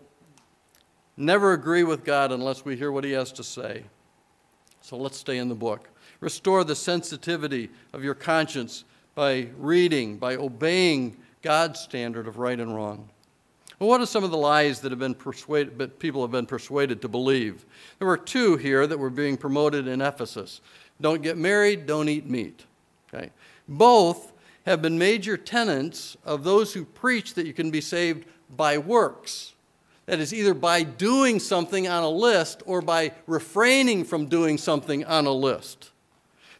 never 1.16 1.52
agree 1.52 1.84
with 1.84 2.04
God 2.04 2.32
unless 2.32 2.64
we 2.64 2.74
hear 2.74 2.90
what 2.90 3.04
He 3.04 3.12
has 3.12 3.30
to 3.34 3.44
say. 3.44 3.84
So 4.80 4.96
let's 4.96 5.16
stay 5.16 5.38
in 5.38 5.48
the 5.48 5.54
book. 5.54 5.90
Restore 6.18 6.64
the 6.64 6.74
sensitivity 6.74 7.70
of 7.92 8.02
your 8.02 8.14
conscience 8.14 8.82
by 9.14 9.46
reading, 9.58 10.16
by 10.16 10.34
obeying 10.34 11.18
God's 11.42 11.78
standard 11.78 12.26
of 12.26 12.38
right 12.38 12.58
and 12.58 12.74
wrong. 12.74 13.10
Well, 13.78 13.90
what 13.90 14.00
are 14.00 14.06
some 14.06 14.24
of 14.24 14.30
the 14.30 14.38
lies 14.38 14.80
that 14.80 14.92
have 14.92 14.98
been 14.98 15.14
persuaded, 15.14 15.98
people 15.98 16.22
have 16.22 16.30
been 16.30 16.46
persuaded 16.46 17.02
to 17.02 17.08
believe? 17.08 17.66
There 17.98 18.08
were 18.08 18.16
two 18.16 18.56
here 18.56 18.86
that 18.86 18.98
were 18.98 19.10
being 19.10 19.36
promoted 19.36 19.86
in 19.86 20.00
Ephesus. 20.00 20.62
Don't 21.00 21.22
get 21.22 21.36
married, 21.36 21.86
don't 21.86 22.08
eat 22.08 22.26
meat. 22.26 22.64
Okay? 23.12 23.30
Both 23.68 24.32
have 24.64 24.80
been 24.80 24.98
major 24.98 25.36
tenets 25.36 26.16
of 26.24 26.42
those 26.42 26.72
who 26.72 26.84
preach 26.84 27.34
that 27.34 27.46
you 27.46 27.52
can 27.52 27.70
be 27.70 27.82
saved 27.82 28.24
by 28.56 28.78
works. 28.78 29.52
That 30.06 30.20
is, 30.20 30.32
either 30.32 30.54
by 30.54 30.82
doing 30.82 31.38
something 31.38 31.86
on 31.86 32.02
a 32.02 32.08
list 32.08 32.62
or 32.64 32.80
by 32.80 33.12
refraining 33.26 34.04
from 34.04 34.26
doing 34.26 34.56
something 34.56 35.04
on 35.04 35.26
a 35.26 35.32
list. 35.32 35.90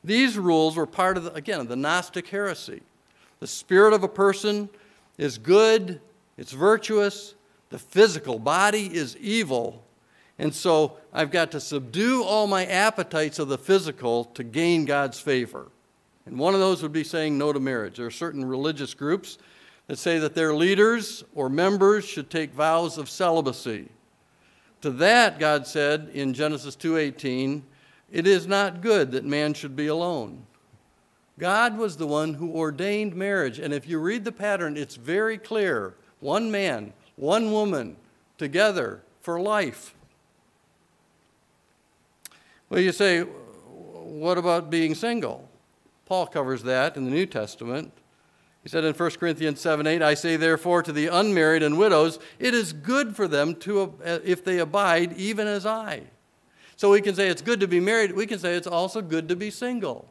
These 0.05 0.37
rules 0.37 0.77
were 0.77 0.87
part 0.87 1.17
of, 1.17 1.25
the, 1.25 1.33
again, 1.33 1.67
the 1.67 1.77
Gnostic 1.77 2.29
heresy. 2.29 2.83
The 3.41 3.47
spirit 3.47 3.93
of 3.93 4.03
a 4.03 4.09
person 4.09 4.69
is 5.17 5.39
good, 5.39 6.01
it's 6.37 6.53
virtuous, 6.53 7.35
the 7.71 7.79
physical 7.79 8.39
body 8.39 8.95
is 8.95 9.17
evil. 9.17 9.85
And 10.39 10.55
so 10.55 10.99
I've 11.13 11.31
got 11.31 11.51
to 11.53 11.61
subdue 11.61 12.23
all 12.23 12.47
my 12.47 12.67
appetites 12.67 13.39
of 13.39 13.49
the 13.49 13.59
physical 13.59 14.27
to 14.27 14.45
gain 14.45 14.85
God's 14.85 15.19
favor. 15.19 15.69
And 16.27 16.39
one 16.39 16.55
of 16.55 16.61
those 16.61 16.83
would 16.83 16.93
be 16.93 17.05
saying 17.05 17.39
no 17.39 17.53
to 17.53 17.61
marriage. 17.61 17.97
There 17.97 18.07
are 18.07 18.11
certain 18.11 18.45
religious 18.45 18.95
groups 18.95 19.39
that 19.87 19.99
say 19.99 20.19
that 20.19 20.35
their 20.35 20.55
leaders 20.55 21.25
or 21.35 21.49
members 21.49 22.05
should 22.05 22.29
take 22.29 22.53
vows 22.53 22.99
of 22.99 23.09
celibacy. 23.09 23.89
To 24.83 24.91
that, 24.91 25.39
God 25.39 25.67
said 25.67 26.11
in 26.13 26.35
Genesis 26.35 26.77
2:18, 26.77 27.65
"It 28.11 28.27
is 28.27 28.47
not 28.47 28.83
good 28.83 29.13
that 29.13 29.25
man 29.25 29.55
should 29.55 29.75
be 29.75 29.87
alone." 29.87 30.47
God 31.39 31.79
was 31.79 31.97
the 31.97 32.07
one 32.07 32.35
who 32.35 32.53
ordained 32.53 33.15
marriage. 33.15 33.59
And 33.59 33.73
if 33.73 33.87
you 33.87 33.99
read 33.99 34.25
the 34.25 34.33
pattern, 34.33 34.77
it's 34.77 34.97
very 34.97 35.39
clear 35.39 35.95
one 36.21 36.51
man, 36.51 36.93
one 37.17 37.53
woman, 37.53 37.97
together 38.39 39.03
for 39.21 39.41
life. 39.41 39.95
Well, 42.69 42.81
you 42.81 42.93
say, 42.93 43.21
what 43.23 44.39
about 44.39 44.71
being 44.71 44.95
single? 44.95 45.49
Paul 46.07 46.27
covers 46.27 46.63
that 46.65 46.97
in 46.97 47.05
the 47.05 47.11
New 47.11 47.27
Testament. 47.27 47.93
He 48.63 48.69
said 48.69 48.85
in 48.85 48.95
1 48.95 49.11
Corinthians 49.13 49.61
7 49.61 49.87
8, 49.87 50.03
I 50.03 50.15
say 50.15 50.37
therefore 50.37 50.83
to 50.83 50.93
the 50.93 51.07
unmarried 51.07 51.63
and 51.63 51.79
widows, 51.79 52.19
it 52.39 52.55
is 52.55 52.73
good 52.73 53.15
for 53.15 53.29
them 53.29 53.55
to, 53.57 53.95
uh, 54.05 54.19
if 54.25 54.45
they 54.45 54.59
abide, 54.59 55.13
even 55.13 55.47
as 55.47 55.65
I. 55.65 56.03
So 56.77 56.91
we 56.91 57.01
can 57.01 57.15
say 57.15 57.29
it's 57.29 57.43
good 57.43 57.61
to 57.61 57.69
be 57.69 57.81
married. 57.81 58.13
We 58.13 58.27
can 58.27 58.39
say 58.39 58.55
it's 58.55 58.67
also 58.67 59.01
good 59.01 59.29
to 59.29 59.37
be 59.37 59.51
single. 59.51 60.09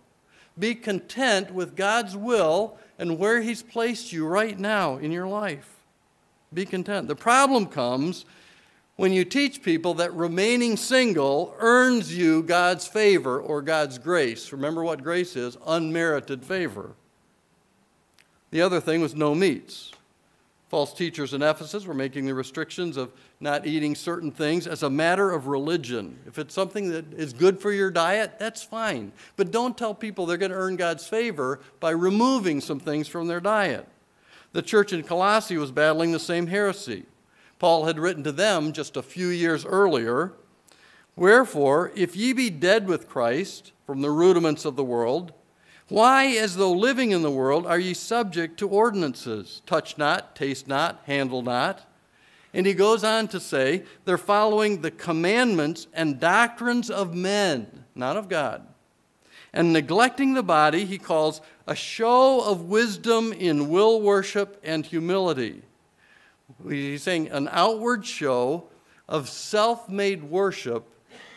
Be 0.57 0.73
content 0.73 1.51
with 1.51 1.75
God's 1.75 2.15
will 2.15 2.77
and 2.97 3.19
where 3.19 3.41
He's 3.41 3.61
placed 3.61 4.13
you 4.13 4.25
right 4.25 4.57
now 4.57 4.97
in 4.97 5.11
your 5.11 5.27
life. 5.27 5.74
Be 6.55 6.65
content. 6.65 7.09
The 7.09 7.15
problem 7.15 7.67
comes 7.67 8.25
when 8.95 9.11
you 9.11 9.25
teach 9.25 9.61
people 9.61 9.93
that 9.95 10.13
remaining 10.13 10.77
single 10.77 11.53
earns 11.59 12.17
you 12.17 12.41
God's 12.41 12.87
favor 12.87 13.39
or 13.39 13.61
God's 13.61 13.97
grace. 13.97 14.53
Remember 14.53 14.81
what 14.81 15.03
grace 15.03 15.35
is 15.35 15.57
unmerited 15.67 16.45
favor. 16.45 16.93
The 18.51 18.61
other 18.61 18.79
thing 18.79 19.01
was 19.01 19.13
no 19.13 19.35
meats. 19.35 19.91
False 20.69 20.93
teachers 20.93 21.33
in 21.33 21.41
Ephesus 21.41 21.85
were 21.85 21.93
making 21.93 22.25
the 22.25 22.33
restrictions 22.33 22.95
of 22.95 23.11
not 23.41 23.67
eating 23.67 23.93
certain 23.93 24.31
things 24.31 24.65
as 24.65 24.81
a 24.81 24.89
matter 24.89 25.31
of 25.31 25.47
religion. 25.47 26.17
If 26.25 26.39
it's 26.39 26.53
something 26.53 26.89
that 26.89 27.13
is 27.13 27.33
good 27.33 27.59
for 27.59 27.73
your 27.73 27.91
diet, 27.91 28.39
that's 28.39 28.63
fine. 28.63 29.11
But 29.35 29.51
don't 29.51 29.77
tell 29.77 29.93
people 29.93 30.25
they're 30.25 30.37
going 30.37 30.51
to 30.51 30.57
earn 30.57 30.77
God's 30.77 31.05
favor 31.05 31.59
by 31.81 31.91
removing 31.91 32.61
some 32.61 32.79
things 32.79 33.09
from 33.09 33.27
their 33.27 33.41
diet. 33.41 33.87
The 34.55 34.61
church 34.61 34.93
in 34.93 35.03
Colossae 35.03 35.57
was 35.57 35.73
battling 35.73 36.13
the 36.13 36.17
same 36.17 36.47
heresy. 36.47 37.03
Paul 37.59 37.87
had 37.87 37.99
written 37.99 38.23
to 38.23 38.31
them 38.31 38.71
just 38.71 38.95
a 38.95 39.03
few 39.03 39.27
years 39.27 39.65
earlier 39.65 40.31
Wherefore, 41.17 41.91
if 41.93 42.15
ye 42.15 42.31
be 42.31 42.49
dead 42.49 42.87
with 42.87 43.09
Christ 43.09 43.73
from 43.85 44.01
the 44.01 44.09
rudiments 44.09 44.63
of 44.63 44.77
the 44.77 44.83
world, 44.83 45.33
why, 45.89 46.27
as 46.27 46.55
though 46.55 46.71
living 46.71 47.11
in 47.11 47.21
the 47.21 47.29
world, 47.29 47.65
are 47.65 47.77
ye 47.77 47.93
subject 47.93 48.57
to 48.59 48.69
ordinances? 48.69 49.61
Touch 49.65 49.97
not, 49.97 50.37
taste 50.37 50.69
not, 50.69 51.01
handle 51.03 51.41
not. 51.41 51.85
And 52.53 52.65
he 52.65 52.73
goes 52.73 53.03
on 53.03 53.27
to 53.29 53.41
say, 53.41 53.83
they're 54.05 54.17
following 54.17 54.81
the 54.81 54.91
commandments 54.91 55.87
and 55.93 56.17
doctrines 56.17 56.89
of 56.89 57.13
men, 57.13 57.83
not 57.93 58.15
of 58.15 58.29
God. 58.29 58.65
And 59.55 59.71
neglecting 59.71 60.33
the 60.33 60.43
body, 60.43 60.83
he 60.83 60.97
calls 60.97 61.39
a 61.65 61.75
show 61.75 62.41
of 62.41 62.63
wisdom 62.63 63.31
in 63.31 63.69
will 63.69 64.01
worship 64.01 64.59
and 64.65 64.85
humility. 64.85 65.61
He's 66.67 67.03
saying 67.03 67.29
an 67.29 67.47
outward 67.49 68.05
show 68.05 68.65
of 69.07 69.29
self 69.29 69.87
made 69.87 70.25
worship 70.25 70.85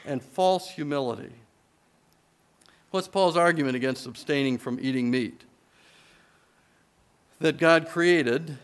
and 0.04 0.20
false 0.20 0.68
humility. 0.68 1.32
What's 2.90 3.06
Paul's 3.06 3.36
argument 3.36 3.76
against 3.76 4.04
abstaining 4.04 4.58
from 4.58 4.80
eating 4.82 5.12
meat? 5.12 5.44
That 7.38 7.56
God 7.56 7.88
created, 7.88 8.58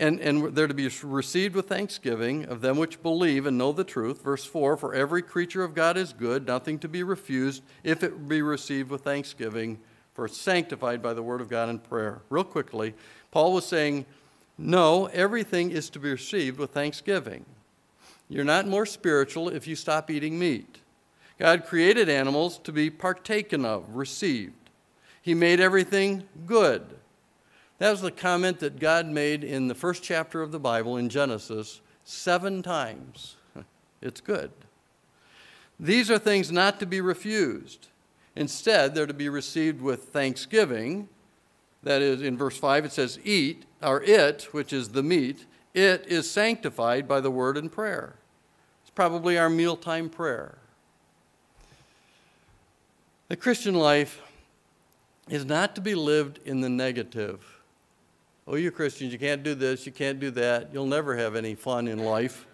and, 0.00 0.18
and 0.20 0.54
they're 0.54 0.66
to 0.66 0.74
be 0.74 0.90
received 1.02 1.54
with 1.54 1.68
thanksgiving 1.68 2.46
of 2.46 2.62
them 2.62 2.78
which 2.78 3.02
believe 3.02 3.44
and 3.44 3.58
know 3.58 3.70
the 3.70 3.84
truth. 3.84 4.22
Verse 4.22 4.44
4 4.44 4.78
For 4.78 4.94
every 4.94 5.20
creature 5.20 5.62
of 5.62 5.74
God 5.74 5.98
is 5.98 6.14
good, 6.14 6.46
nothing 6.46 6.78
to 6.80 6.88
be 6.88 7.02
refused, 7.02 7.62
if 7.84 8.02
it 8.02 8.26
be 8.26 8.40
received 8.40 8.90
with 8.90 9.02
thanksgiving, 9.02 9.78
for 10.14 10.26
sanctified 10.26 11.02
by 11.02 11.12
the 11.12 11.22
word 11.22 11.42
of 11.42 11.50
God 11.50 11.68
and 11.68 11.84
prayer. 11.84 12.22
Real 12.30 12.44
quickly, 12.44 12.94
Paul 13.30 13.52
was 13.52 13.66
saying, 13.66 14.06
No, 14.56 15.06
everything 15.06 15.70
is 15.70 15.90
to 15.90 15.98
be 15.98 16.10
received 16.10 16.58
with 16.58 16.70
thanksgiving. 16.70 17.44
You're 18.30 18.44
not 18.44 18.66
more 18.66 18.86
spiritual 18.86 19.50
if 19.50 19.66
you 19.66 19.76
stop 19.76 20.10
eating 20.10 20.38
meat. 20.38 20.78
God 21.38 21.66
created 21.66 22.08
animals 22.08 22.58
to 22.64 22.72
be 22.72 22.88
partaken 22.88 23.66
of, 23.66 23.96
received. 23.96 24.70
He 25.20 25.34
made 25.34 25.60
everything 25.60 26.24
good. 26.46 26.99
That 27.80 27.90
was 27.92 28.02
the 28.02 28.10
comment 28.10 28.60
that 28.60 28.78
God 28.78 29.06
made 29.06 29.42
in 29.42 29.66
the 29.66 29.74
first 29.74 30.02
chapter 30.02 30.42
of 30.42 30.52
the 30.52 30.60
Bible 30.60 30.98
in 30.98 31.08
Genesis 31.08 31.80
seven 32.04 32.62
times. 32.62 33.36
It's 34.02 34.22
good. 34.22 34.50
These 35.78 36.10
are 36.10 36.18
things 36.18 36.50
not 36.50 36.80
to 36.80 36.86
be 36.86 37.02
refused. 37.02 37.88
Instead, 38.34 38.94
they're 38.94 39.06
to 39.06 39.12
be 39.12 39.28
received 39.28 39.82
with 39.82 40.04
thanksgiving. 40.04 41.08
That 41.82 42.00
is, 42.00 42.22
in 42.22 42.38
verse 42.38 42.56
5, 42.56 42.86
it 42.86 42.92
says, 42.92 43.18
Eat, 43.24 43.66
or 43.82 44.02
it, 44.02 44.48
which 44.52 44.72
is 44.72 44.90
the 44.90 45.02
meat, 45.02 45.44
it 45.74 46.06
is 46.06 46.30
sanctified 46.30 47.06
by 47.06 47.20
the 47.20 47.30
word 47.30 47.58
and 47.58 47.70
prayer. 47.70 48.14
It's 48.82 48.90
probably 48.90 49.36
our 49.36 49.50
mealtime 49.50 50.08
prayer. 50.08 50.56
The 53.28 53.36
Christian 53.36 53.74
life 53.74 54.22
is 55.28 55.44
not 55.44 55.74
to 55.74 55.82
be 55.82 55.94
lived 55.94 56.40
in 56.46 56.62
the 56.62 56.70
negative. 56.70 57.59
Oh, 58.46 58.56
you 58.56 58.70
Christians, 58.70 59.12
you 59.12 59.18
can't 59.18 59.42
do 59.42 59.54
this, 59.54 59.86
you 59.86 59.92
can't 59.92 60.18
do 60.18 60.30
that, 60.32 60.70
you'll 60.72 60.86
never 60.86 61.16
have 61.16 61.36
any 61.36 61.54
fun 61.54 61.86
in 61.86 61.98
life. 61.98 62.46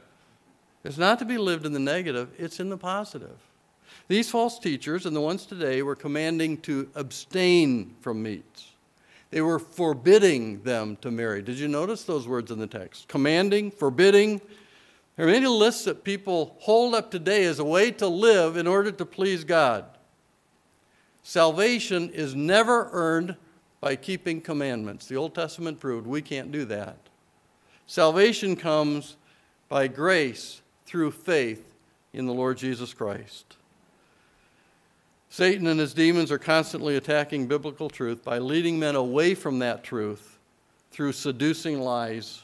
It's 0.84 0.98
not 0.98 1.18
to 1.20 1.24
be 1.24 1.38
lived 1.38 1.66
in 1.66 1.72
the 1.72 1.80
negative, 1.80 2.28
it's 2.38 2.60
in 2.60 2.68
the 2.68 2.76
positive. 2.76 3.38
These 4.08 4.30
false 4.30 4.58
teachers 4.58 5.06
and 5.06 5.16
the 5.16 5.20
ones 5.20 5.46
today 5.46 5.82
were 5.82 5.96
commanding 5.96 6.58
to 6.58 6.88
abstain 6.94 7.96
from 8.00 8.22
meats. 8.22 8.70
They 9.30 9.40
were 9.40 9.58
forbidding 9.58 10.62
them 10.62 10.96
to 11.00 11.10
marry. 11.10 11.42
Did 11.42 11.58
you 11.58 11.66
notice 11.66 12.04
those 12.04 12.28
words 12.28 12.50
in 12.50 12.58
the 12.58 12.66
text? 12.66 13.08
Commanding, 13.08 13.70
forbidding. 13.70 14.40
There 15.16 15.26
are 15.26 15.30
many 15.30 15.46
lists 15.46 15.84
that 15.84 16.04
people 16.04 16.56
hold 16.60 16.94
up 16.94 17.10
today 17.10 17.44
as 17.44 17.58
a 17.58 17.64
way 17.64 17.90
to 17.92 18.06
live 18.06 18.56
in 18.56 18.66
order 18.66 18.92
to 18.92 19.04
please 19.04 19.42
God. 19.42 19.84
Salvation 21.22 22.10
is 22.10 22.36
never 22.36 22.88
earned 22.92 23.36
by 23.86 23.94
keeping 23.94 24.40
commandments. 24.40 25.06
The 25.06 25.14
Old 25.14 25.32
Testament 25.32 25.78
proved 25.78 26.08
we 26.08 26.20
can't 26.20 26.50
do 26.50 26.64
that. 26.64 26.96
Salvation 27.86 28.56
comes 28.56 29.16
by 29.68 29.86
grace 29.86 30.60
through 30.86 31.12
faith 31.12 31.72
in 32.12 32.26
the 32.26 32.34
Lord 32.34 32.58
Jesus 32.58 32.92
Christ. 32.92 33.54
Satan 35.30 35.68
and 35.68 35.78
his 35.78 35.94
demons 35.94 36.32
are 36.32 36.38
constantly 36.38 36.96
attacking 36.96 37.46
biblical 37.46 37.88
truth 37.88 38.24
by 38.24 38.38
leading 38.38 38.76
men 38.76 38.96
away 38.96 39.36
from 39.36 39.60
that 39.60 39.84
truth 39.84 40.36
through 40.90 41.12
seducing 41.12 41.78
lies. 41.78 42.42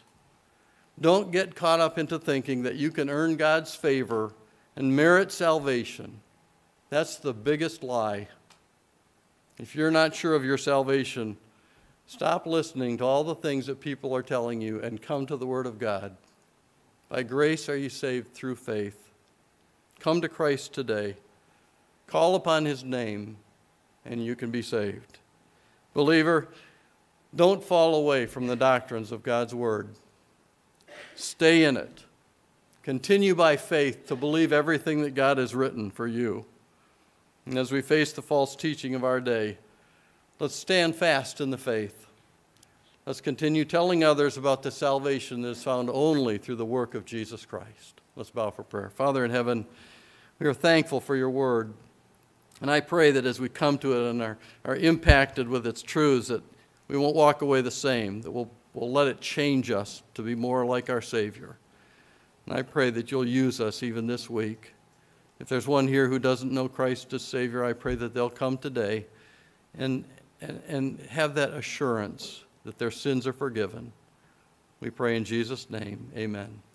Don't 1.00 1.32
get 1.32 1.56
caught 1.56 1.80
up 1.80 1.98
into 1.98 2.20
thinking 2.20 2.62
that 2.62 2.76
you 2.76 2.92
can 2.92 3.10
earn 3.10 3.34
God's 3.34 3.74
favor 3.74 4.32
and 4.76 4.94
merit 4.94 5.32
salvation. 5.32 6.20
That's 6.88 7.16
the 7.16 7.34
biggest 7.34 7.82
lie. 7.82 8.28
If 9.58 9.74
you're 9.74 9.90
not 9.90 10.14
sure 10.14 10.34
of 10.34 10.44
your 10.44 10.58
salvation, 10.58 11.36
stop 12.06 12.46
listening 12.46 12.98
to 12.98 13.04
all 13.04 13.24
the 13.24 13.34
things 13.34 13.66
that 13.66 13.80
people 13.80 14.14
are 14.14 14.22
telling 14.22 14.60
you 14.60 14.80
and 14.80 15.00
come 15.00 15.26
to 15.26 15.36
the 15.36 15.46
Word 15.46 15.66
of 15.66 15.78
God. 15.78 16.16
By 17.08 17.22
grace 17.22 17.68
are 17.68 17.76
you 17.76 17.88
saved 17.90 18.32
through 18.32 18.56
faith. 18.56 19.10
Come 20.00 20.20
to 20.22 20.28
Christ 20.28 20.72
today. 20.72 21.16
Call 22.06 22.34
upon 22.34 22.64
His 22.64 22.82
name, 22.82 23.36
and 24.04 24.24
you 24.24 24.34
can 24.34 24.50
be 24.50 24.62
saved. 24.62 25.18
Believer, 25.94 26.48
don't 27.34 27.62
fall 27.62 27.94
away 27.94 28.26
from 28.26 28.46
the 28.46 28.56
doctrines 28.56 29.12
of 29.12 29.22
God's 29.22 29.54
Word. 29.54 29.90
Stay 31.14 31.64
in 31.64 31.76
it. 31.76 32.04
Continue 32.82 33.34
by 33.34 33.56
faith 33.56 34.06
to 34.08 34.16
believe 34.16 34.52
everything 34.52 35.02
that 35.02 35.14
God 35.14 35.38
has 35.38 35.54
written 35.54 35.90
for 35.90 36.06
you. 36.06 36.44
And 37.46 37.58
as 37.58 37.72
we 37.72 37.82
face 37.82 38.12
the 38.12 38.22
false 38.22 38.54
teaching 38.54 38.94
of 38.94 39.04
our 39.04 39.20
day, 39.20 39.58
let's 40.38 40.54
stand 40.54 40.94
fast 40.94 41.40
in 41.40 41.50
the 41.50 41.58
faith. 41.58 42.06
Let's 43.04 43.20
continue 43.20 43.64
telling 43.64 44.04
others 44.04 44.36
about 44.36 44.62
the 44.62 44.70
salvation 44.70 45.42
that 45.42 45.48
is 45.48 45.64
found 45.64 45.90
only 45.90 46.38
through 46.38 46.56
the 46.56 46.64
work 46.64 46.94
of 46.94 47.04
Jesus 47.04 47.44
Christ. 47.44 48.00
Let's 48.14 48.30
bow 48.30 48.50
for 48.50 48.62
prayer. 48.62 48.90
Father 48.90 49.24
in 49.24 49.30
heaven, 49.32 49.66
we 50.38 50.46
are 50.46 50.54
thankful 50.54 51.00
for 51.00 51.16
your 51.16 51.30
word. 51.30 51.72
And 52.60 52.70
I 52.70 52.78
pray 52.78 53.10
that 53.10 53.26
as 53.26 53.40
we 53.40 53.48
come 53.48 53.76
to 53.78 53.92
it 53.92 54.10
and 54.10 54.22
are, 54.22 54.38
are 54.64 54.76
impacted 54.76 55.48
with 55.48 55.66
its 55.66 55.82
truths, 55.82 56.28
that 56.28 56.44
we 56.86 56.96
won't 56.96 57.16
walk 57.16 57.42
away 57.42 57.60
the 57.60 57.72
same, 57.72 58.22
that 58.22 58.30
we'll, 58.30 58.50
we'll 58.72 58.92
let 58.92 59.08
it 59.08 59.20
change 59.20 59.72
us 59.72 60.04
to 60.14 60.22
be 60.22 60.36
more 60.36 60.64
like 60.64 60.88
our 60.88 61.02
Savior. 61.02 61.56
And 62.46 62.56
I 62.56 62.62
pray 62.62 62.90
that 62.90 63.10
you'll 63.10 63.26
use 63.26 63.60
us 63.60 63.82
even 63.82 64.06
this 64.06 64.30
week. 64.30 64.74
If 65.42 65.48
there's 65.48 65.66
one 65.66 65.88
here 65.88 66.06
who 66.06 66.20
doesn't 66.20 66.52
know 66.52 66.68
Christ 66.68 67.12
as 67.14 67.22
Savior, 67.22 67.64
I 67.64 67.72
pray 67.72 67.96
that 67.96 68.14
they'll 68.14 68.30
come 68.30 68.56
today 68.56 69.06
and, 69.76 70.04
and, 70.40 70.62
and 70.68 71.00
have 71.10 71.34
that 71.34 71.50
assurance 71.50 72.44
that 72.64 72.78
their 72.78 72.92
sins 72.92 73.26
are 73.26 73.32
forgiven. 73.32 73.92
We 74.78 74.90
pray 74.90 75.16
in 75.16 75.24
Jesus' 75.24 75.68
name. 75.68 76.12
Amen. 76.16 76.62